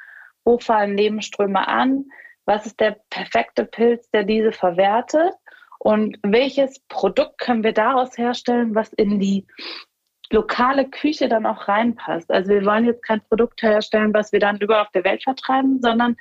wo 0.44 0.58
fallen 0.58 0.96
Lebensströme 0.96 1.66
an, 1.66 2.06
was 2.44 2.66
ist 2.66 2.80
der 2.80 2.96
perfekte 3.10 3.64
Pilz, 3.64 4.10
der 4.10 4.24
diese 4.24 4.52
verwertet 4.52 5.34
und 5.78 6.18
welches 6.22 6.80
Produkt 6.88 7.38
können 7.38 7.64
wir 7.64 7.72
daraus 7.72 8.16
herstellen, 8.18 8.74
was 8.74 8.92
in 8.94 9.20
die 9.20 9.46
lokale 10.30 10.88
Küche 10.88 11.28
dann 11.28 11.46
auch 11.46 11.68
reinpasst. 11.68 12.30
Also 12.30 12.50
wir 12.50 12.64
wollen 12.64 12.84
jetzt 12.84 13.04
kein 13.04 13.20
Produkt 13.28 13.62
herstellen, 13.62 14.14
was 14.14 14.32
wir 14.32 14.40
dann 14.40 14.58
überall 14.58 14.82
auf 14.82 14.92
der 14.92 15.04
Welt 15.04 15.22
vertreiben, 15.22 15.80
sondern 15.82 16.16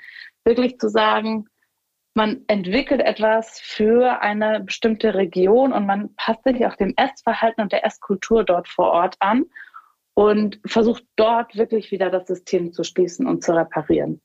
wirklich 0.49 0.79
zu 0.79 0.89
sagen, 0.89 1.45
man 2.15 2.43
entwickelt 2.47 3.01
etwas 3.01 3.61
für 3.61 4.21
eine 4.21 4.59
bestimmte 4.59 5.13
Region 5.13 5.71
und 5.71 5.85
man 5.85 6.13
passt 6.15 6.43
sich 6.43 6.65
auch 6.65 6.75
dem 6.75 6.93
Essverhalten 6.97 7.61
und 7.61 7.71
der 7.71 7.85
Esskultur 7.85 8.43
dort 8.43 8.67
vor 8.67 8.91
Ort 8.91 9.15
an 9.19 9.45
und 10.15 10.59
versucht 10.65 11.05
dort 11.15 11.55
wirklich 11.55 11.91
wieder 11.91 12.09
das 12.09 12.27
System 12.27 12.73
zu 12.73 12.83
schließen 12.83 13.27
und 13.27 13.43
zu 13.43 13.55
reparieren. 13.55 14.21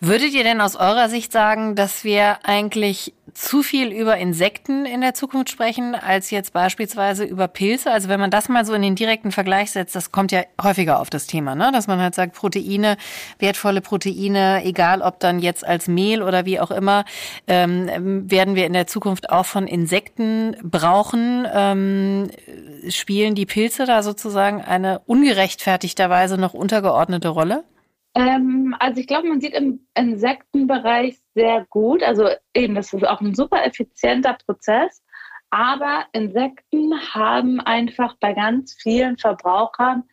Würdet 0.00 0.32
ihr 0.32 0.44
denn 0.44 0.60
aus 0.60 0.76
eurer 0.76 1.08
Sicht 1.08 1.32
sagen, 1.32 1.74
dass 1.74 2.04
wir 2.04 2.38
eigentlich 2.44 3.14
zu 3.34 3.62
viel 3.62 3.92
über 3.92 4.18
Insekten 4.18 4.84
in 4.84 5.00
der 5.00 5.14
Zukunft 5.14 5.50
sprechen, 5.50 5.94
als 5.94 6.30
jetzt 6.30 6.52
beispielsweise 6.52 7.24
über 7.24 7.48
Pilze? 7.48 7.90
Also 7.90 8.08
wenn 8.08 8.20
man 8.20 8.30
das 8.30 8.48
mal 8.48 8.64
so 8.64 8.74
in 8.74 8.82
den 8.82 8.94
direkten 8.94 9.32
Vergleich 9.32 9.70
setzt, 9.70 9.94
das 9.94 10.12
kommt 10.12 10.32
ja 10.32 10.42
häufiger 10.62 11.00
auf 11.00 11.08
das 11.08 11.26
Thema, 11.26 11.54
ne? 11.54 11.70
dass 11.72 11.86
man 11.86 12.00
halt 12.00 12.14
sagt, 12.14 12.34
Proteine, 12.34 12.96
wertvolle 13.38 13.80
Proteine, 13.80 14.64
egal 14.64 15.02
ob 15.02 15.20
dann 15.20 15.38
jetzt 15.38 15.66
als 15.66 15.88
Mehl 15.88 16.22
oder 16.22 16.44
wie 16.44 16.60
auch 16.60 16.70
immer, 16.70 17.04
ähm, 17.46 18.30
werden 18.30 18.54
wir 18.54 18.66
in 18.66 18.72
der 18.72 18.86
Zukunft 18.86 19.30
auch 19.30 19.46
von 19.46 19.66
Insekten 19.66 20.56
brauchen. 20.62 21.46
Ähm, 21.52 22.30
spielen 22.88 23.34
die 23.34 23.46
Pilze 23.46 23.86
da 23.86 24.02
sozusagen 24.02 24.60
eine 24.62 25.00
ungerechtfertigterweise 25.06 26.36
noch 26.36 26.54
untergeordnete 26.54 27.28
Rolle? 27.28 27.64
Ähm, 28.14 28.76
also 28.78 29.00
ich 29.00 29.06
glaube, 29.06 29.28
man 29.28 29.40
sieht 29.40 29.54
im 29.54 29.86
Insektenbereich 29.94 31.18
sehr 31.34 31.66
gut, 31.70 32.02
also 32.02 32.28
eben, 32.54 32.74
das 32.74 32.92
ist 32.92 33.06
auch 33.06 33.20
ein 33.20 33.34
super 33.34 33.64
effizienter 33.64 34.34
Prozess, 34.44 35.02
aber 35.50 36.06
Insekten 36.12 36.92
haben 37.14 37.60
einfach 37.60 38.16
bei 38.20 38.32
ganz 38.32 38.74
vielen 38.80 39.18
Verbrauchern 39.18 40.04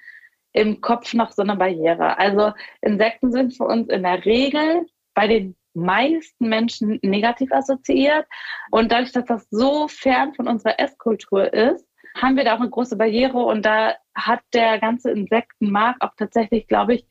im 0.54 0.82
Kopf 0.82 1.14
noch 1.14 1.32
so 1.32 1.42
eine 1.42 1.56
Barriere. 1.56 2.18
Also 2.18 2.54
Insekten 2.82 3.32
sind 3.32 3.56
für 3.56 3.66
uns 3.66 3.88
in 3.90 4.04
der 4.04 4.26
Regel 4.26 4.86
bei 5.14 5.28
den 5.28 5.56
meisten 5.74 6.50
Menschen 6.50 7.00
negativ 7.04 7.52
assoziiert. 7.52 8.26
Und 8.72 8.92
dadurch, 8.92 9.12
dass 9.12 9.26
das 9.26 9.48
so 9.50 9.88
fern 9.88 10.34
von 10.34 10.48
unserer 10.48 10.80
Esskultur 10.80 11.54
ist, 11.54 11.86
haben 12.16 12.36
wir 12.36 12.44
da 12.44 12.56
auch 12.56 12.60
eine 12.60 12.70
große 12.70 12.98
Barriere 12.98 13.38
und 13.38 13.66
da 13.66 13.96
hat 14.16 14.42
der 14.54 14.80
ganze 14.80 15.12
Insektenmarkt 15.12 16.02
auch 16.02 16.16
tatsächlich, 16.18 16.68
glaube 16.68 16.96
ich, 16.96 17.06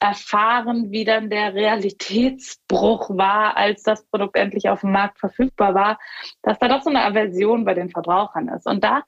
erfahren, 0.00 0.90
wie 0.90 1.04
dann 1.04 1.30
der 1.30 1.54
Realitätsbruch 1.54 3.10
war, 3.10 3.56
als 3.56 3.82
das 3.82 4.04
Produkt 4.06 4.36
endlich 4.36 4.68
auf 4.68 4.80
dem 4.80 4.92
Markt 4.92 5.18
verfügbar 5.18 5.74
war, 5.74 5.98
dass 6.42 6.58
da 6.58 6.68
doch 6.68 6.82
so 6.82 6.90
eine 6.90 7.04
Aversion 7.04 7.64
bei 7.64 7.74
den 7.74 7.90
Verbrauchern 7.90 8.48
ist. 8.48 8.66
Und 8.66 8.82
da 8.82 9.04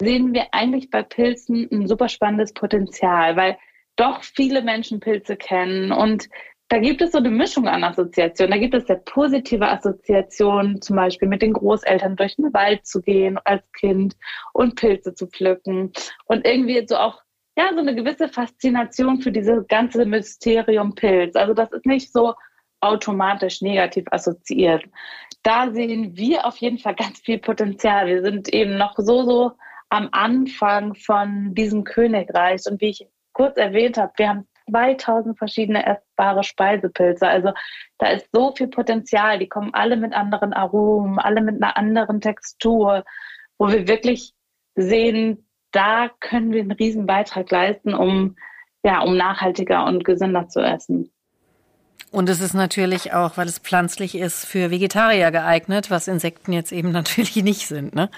sehen 0.00 0.32
wir 0.32 0.46
eigentlich 0.52 0.90
bei 0.90 1.02
Pilzen 1.02 1.68
ein 1.70 1.86
super 1.86 2.08
spannendes 2.08 2.54
Potenzial, 2.54 3.36
weil 3.36 3.58
doch 3.96 4.22
viele 4.22 4.62
Menschen 4.62 4.98
Pilze 4.98 5.36
kennen 5.36 5.92
und 5.92 6.28
da 6.70 6.78
gibt 6.78 7.02
es 7.02 7.10
so 7.10 7.18
eine 7.18 7.30
Mischung 7.30 7.66
an 7.66 7.82
Assoziationen. 7.82 8.52
Da 8.52 8.58
gibt 8.58 8.74
es 8.74 8.86
sehr 8.86 8.98
positive 8.98 9.68
Assoziationen, 9.68 10.80
zum 10.80 10.94
Beispiel 10.94 11.26
mit 11.26 11.42
den 11.42 11.52
Großeltern 11.52 12.14
durch 12.14 12.36
den 12.36 12.54
Wald 12.54 12.86
zu 12.86 13.02
gehen 13.02 13.40
als 13.44 13.64
Kind 13.72 14.16
und 14.52 14.76
Pilze 14.76 15.12
zu 15.12 15.26
pflücken 15.26 15.92
und 16.26 16.46
irgendwie 16.46 16.86
so 16.86 16.96
auch 16.96 17.20
ja 17.56 17.70
so 17.72 17.80
eine 17.80 17.94
gewisse 17.94 18.28
Faszination 18.28 19.20
für 19.20 19.32
dieses 19.32 19.66
ganze 19.68 20.04
Mysterium 20.06 20.94
Pilz. 20.94 21.36
Also 21.36 21.54
das 21.54 21.70
ist 21.72 21.86
nicht 21.86 22.12
so 22.12 22.34
automatisch 22.80 23.60
negativ 23.60 24.04
assoziiert. 24.10 24.84
Da 25.42 25.70
sehen 25.72 26.16
wir 26.16 26.46
auf 26.46 26.56
jeden 26.58 26.78
Fall 26.78 26.94
ganz 26.94 27.20
viel 27.20 27.38
Potenzial. 27.38 28.06
Wir 28.06 28.22
sind 28.22 28.48
eben 28.52 28.76
noch 28.76 28.94
so 28.96 29.24
so 29.24 29.52
am 29.90 30.08
Anfang 30.12 30.94
von 30.94 31.54
diesem 31.54 31.84
Königreich 31.84 32.62
und 32.66 32.80
wie 32.80 32.90
ich 32.90 33.06
kurz 33.32 33.56
erwähnt 33.56 33.96
habe, 33.98 34.12
wir 34.16 34.28
haben 34.28 34.48
2000 34.70 35.36
verschiedene 35.36 35.84
essbare 35.84 36.44
Speisepilze. 36.44 37.26
Also 37.26 37.52
da 37.98 38.08
ist 38.10 38.28
so 38.32 38.52
viel 38.54 38.68
Potenzial. 38.68 39.38
Die 39.38 39.48
kommen 39.48 39.74
alle 39.74 39.96
mit 39.96 40.12
anderen 40.12 40.52
Aromen, 40.52 41.18
alle 41.18 41.40
mit 41.40 41.56
einer 41.56 41.76
anderen 41.76 42.20
Textur, 42.20 43.04
wo 43.58 43.68
wir 43.68 43.88
wirklich 43.88 44.32
sehen, 44.76 45.46
da 45.72 46.10
können 46.20 46.52
wir 46.52 46.60
einen 46.60 46.72
riesen 46.72 47.06
Beitrag 47.06 47.50
leisten, 47.50 47.94
um, 47.94 48.36
ja, 48.82 49.00
um 49.00 49.16
nachhaltiger 49.16 49.84
und 49.86 50.04
gesünder 50.04 50.48
zu 50.48 50.60
essen. 50.60 51.10
Und 52.12 52.28
es 52.28 52.40
ist 52.40 52.54
natürlich 52.54 53.12
auch, 53.12 53.36
weil 53.36 53.46
es 53.46 53.60
pflanzlich 53.60 54.16
ist, 54.16 54.44
für 54.44 54.70
Vegetarier 54.70 55.30
geeignet, 55.30 55.90
was 55.90 56.08
Insekten 56.08 56.52
jetzt 56.52 56.72
eben 56.72 56.90
natürlich 56.92 57.36
nicht 57.36 57.68
sind. 57.68 57.94
Ne? 57.94 58.10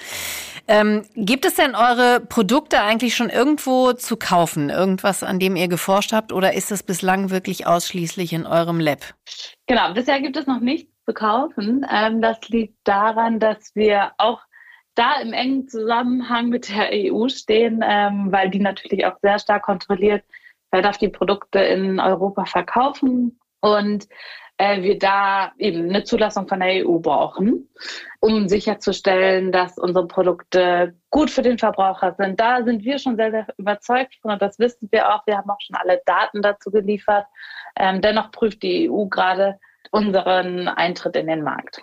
Ähm, 0.66 1.04
gibt 1.14 1.44
es 1.44 1.56
denn 1.56 1.74
eure 1.74 2.20
Produkte 2.20 2.80
eigentlich 2.80 3.14
schon 3.14 3.28
irgendwo 3.28 3.92
zu 3.92 4.16
kaufen? 4.16 4.70
Irgendwas, 4.70 5.22
an 5.22 5.38
dem 5.38 5.56
ihr 5.56 5.68
geforscht 5.68 6.12
habt? 6.12 6.32
Oder 6.32 6.54
ist 6.54 6.72
es 6.72 6.82
bislang 6.82 7.30
wirklich 7.30 7.66
ausschließlich 7.66 8.32
in 8.32 8.46
eurem 8.46 8.80
Lab? 8.80 9.00
Genau, 9.66 9.92
bisher 9.92 10.20
gibt 10.20 10.36
es 10.36 10.46
noch 10.46 10.60
nichts 10.60 10.90
zu 11.04 11.12
kaufen. 11.12 11.84
Ähm, 11.92 12.22
das 12.22 12.48
liegt 12.48 12.76
daran, 12.84 13.40
dass 13.40 13.74
wir 13.74 14.12
auch 14.16 14.40
da 14.94 15.20
im 15.20 15.32
engen 15.32 15.68
Zusammenhang 15.68 16.48
mit 16.48 16.68
der 16.68 16.90
EU 16.92 17.28
stehen, 17.28 17.82
ähm, 17.86 18.30
weil 18.30 18.50
die 18.50 18.60
natürlich 18.60 19.06
auch 19.06 19.18
sehr 19.22 19.38
stark 19.38 19.62
kontrolliert, 19.62 20.24
wer 20.70 20.82
darf 20.82 20.98
die 20.98 21.08
Produkte 21.08 21.60
in 21.60 22.00
Europa 22.00 22.44
verkaufen 22.44 23.38
und 23.60 24.08
äh, 24.58 24.82
wir 24.82 24.98
da 24.98 25.52
eben 25.58 25.88
eine 25.88 26.04
Zulassung 26.04 26.46
von 26.46 26.60
der 26.60 26.86
EU 26.86 26.98
brauchen, 26.98 27.68
um 28.20 28.48
sicherzustellen, 28.48 29.50
dass 29.50 29.78
unsere 29.78 30.06
Produkte 30.06 30.94
gut 31.10 31.30
für 31.30 31.42
den 31.42 31.58
Verbraucher 31.58 32.14
sind. 32.18 32.38
Da 32.38 32.62
sind 32.62 32.84
wir 32.84 32.98
schon 32.98 33.16
sehr, 33.16 33.30
sehr 33.30 33.46
überzeugt 33.56 34.16
von 34.20 34.32
und 34.32 34.42
das 34.42 34.58
wissen 34.58 34.88
wir 34.92 35.14
auch. 35.14 35.26
Wir 35.26 35.38
haben 35.38 35.50
auch 35.50 35.60
schon 35.60 35.76
alle 35.76 36.00
Daten 36.06 36.42
dazu 36.42 36.70
geliefert. 36.70 37.26
Ähm, 37.76 38.00
dennoch 38.02 38.30
prüft 38.30 38.62
die 38.62 38.90
EU 38.90 39.06
gerade 39.06 39.58
unseren 39.90 40.68
Eintritt 40.68 41.16
in 41.16 41.26
den 41.26 41.42
Markt. 41.42 41.82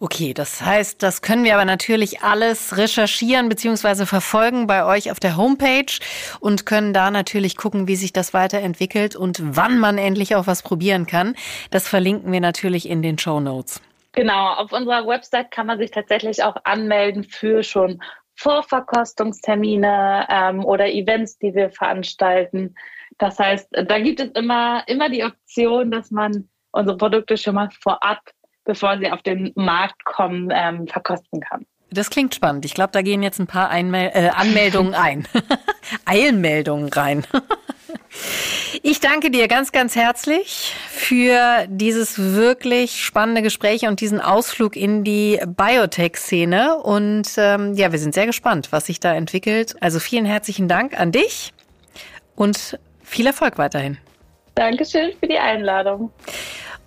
Okay, 0.00 0.34
das 0.34 0.60
heißt, 0.60 1.02
das 1.02 1.22
können 1.22 1.44
wir 1.44 1.54
aber 1.54 1.64
natürlich 1.64 2.22
alles 2.22 2.76
recherchieren 2.76 3.48
bzw. 3.48 4.06
verfolgen 4.06 4.66
bei 4.66 4.84
euch 4.84 5.10
auf 5.10 5.20
der 5.20 5.36
Homepage 5.36 5.92
und 6.40 6.66
können 6.66 6.92
da 6.92 7.10
natürlich 7.10 7.56
gucken, 7.56 7.86
wie 7.86 7.96
sich 7.96 8.12
das 8.12 8.34
weiterentwickelt 8.34 9.14
und 9.16 9.40
wann 9.56 9.78
man 9.78 9.98
endlich 9.98 10.34
auch 10.34 10.46
was 10.46 10.62
probieren 10.62 11.06
kann. 11.06 11.34
Das 11.70 11.88
verlinken 11.88 12.32
wir 12.32 12.40
natürlich 12.40 12.88
in 12.88 13.02
den 13.02 13.18
Show 13.18 13.40
Notes. 13.40 13.80
Genau, 14.12 14.54
auf 14.54 14.72
unserer 14.72 15.06
Website 15.06 15.50
kann 15.50 15.66
man 15.66 15.78
sich 15.78 15.90
tatsächlich 15.90 16.42
auch 16.42 16.56
anmelden 16.64 17.24
für 17.24 17.62
schon 17.62 18.02
Vorverkostungstermine 18.34 20.26
ähm, 20.28 20.64
oder 20.64 20.88
Events, 20.88 21.38
die 21.38 21.54
wir 21.54 21.70
veranstalten. 21.70 22.74
Das 23.18 23.38
heißt, 23.38 23.68
da 23.70 23.98
gibt 24.00 24.20
es 24.20 24.30
immer, 24.32 24.82
immer 24.86 25.08
die 25.08 25.24
Option, 25.24 25.90
dass 25.90 26.10
man 26.10 26.48
unsere 26.72 26.96
Produkte 26.96 27.36
schon 27.36 27.54
mal 27.54 27.68
vorab 27.80 28.20
bevor 28.64 28.98
sie 28.98 29.10
auf 29.10 29.22
den 29.22 29.52
Markt 29.54 30.04
kommen, 30.04 30.50
ähm, 30.52 30.86
verkosten 30.86 31.40
kann. 31.40 31.66
Das 31.90 32.08
klingt 32.08 32.34
spannend. 32.34 32.64
Ich 32.64 32.74
glaube, 32.74 32.92
da 32.92 33.02
gehen 33.02 33.22
jetzt 33.22 33.38
ein 33.38 33.46
paar 33.46 33.68
Einmel 33.68 34.10
äh, 34.14 34.28
Anmeldungen 34.28 34.94
ein. 34.94 35.28
Eilmeldungen 36.06 36.88
rein. 36.88 37.26
ich 38.82 39.00
danke 39.00 39.30
dir 39.30 39.46
ganz, 39.46 39.72
ganz 39.72 39.94
herzlich 39.94 40.74
für 40.88 41.66
dieses 41.68 42.18
wirklich 42.18 43.04
spannende 43.04 43.42
Gespräch 43.42 43.86
und 43.86 44.00
diesen 44.00 44.20
Ausflug 44.20 44.74
in 44.74 45.04
die 45.04 45.38
Biotech-Szene. 45.46 46.78
Und 46.78 47.28
ähm, 47.36 47.74
ja, 47.74 47.92
wir 47.92 47.98
sind 47.98 48.14
sehr 48.14 48.26
gespannt, 48.26 48.68
was 48.70 48.86
sich 48.86 48.98
da 48.98 49.12
entwickelt. 49.12 49.76
Also 49.80 49.98
vielen 49.98 50.24
herzlichen 50.24 50.68
Dank 50.68 50.98
an 50.98 51.12
dich 51.12 51.52
und 52.36 52.78
viel 53.02 53.26
Erfolg 53.26 53.58
weiterhin. 53.58 53.98
Dankeschön 54.54 55.12
für 55.18 55.28
die 55.28 55.38
Einladung. 55.38 56.10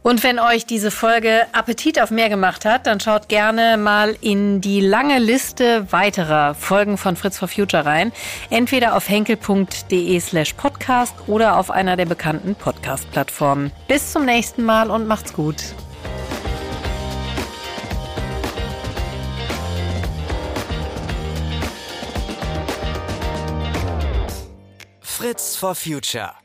Und 0.06 0.22
wenn 0.22 0.38
euch 0.38 0.68
diese 0.68 0.92
Folge 0.92 1.48
Appetit 1.52 2.00
auf 2.00 2.12
mehr 2.12 2.30
gemacht 2.30 2.64
hat, 2.64 2.86
dann 2.86 3.00
schaut 3.00 3.28
gerne 3.28 3.76
mal 3.76 4.16
in 4.22 4.62
die 4.62 4.80
lange 4.80 5.18
Liste 5.18 5.92
weiterer 5.92 6.54
Folgen 6.54 7.00
von 7.00 7.16
Fritz 7.16 7.40
for 7.40 7.48
Future 7.48 7.88
rein. 7.88 8.12
Entweder 8.52 8.96
auf 8.96 9.10
henkel.de 9.10 10.20
slash 10.20 10.54
podcast 10.54 11.16
oder 11.26 11.58
auf 11.58 11.72
einer 11.72 11.96
der 11.98 12.06
bekannten 12.06 12.54
Podcast-Plattformen. 12.54 13.72
Bis 13.88 14.12
zum 14.12 14.26
nächsten 14.26 14.64
Mal 14.64 14.92
und 14.92 15.08
macht's 15.08 15.34
gut. 15.34 15.56
Fritz 25.02 25.56
for 25.56 25.74
Future 25.74 26.45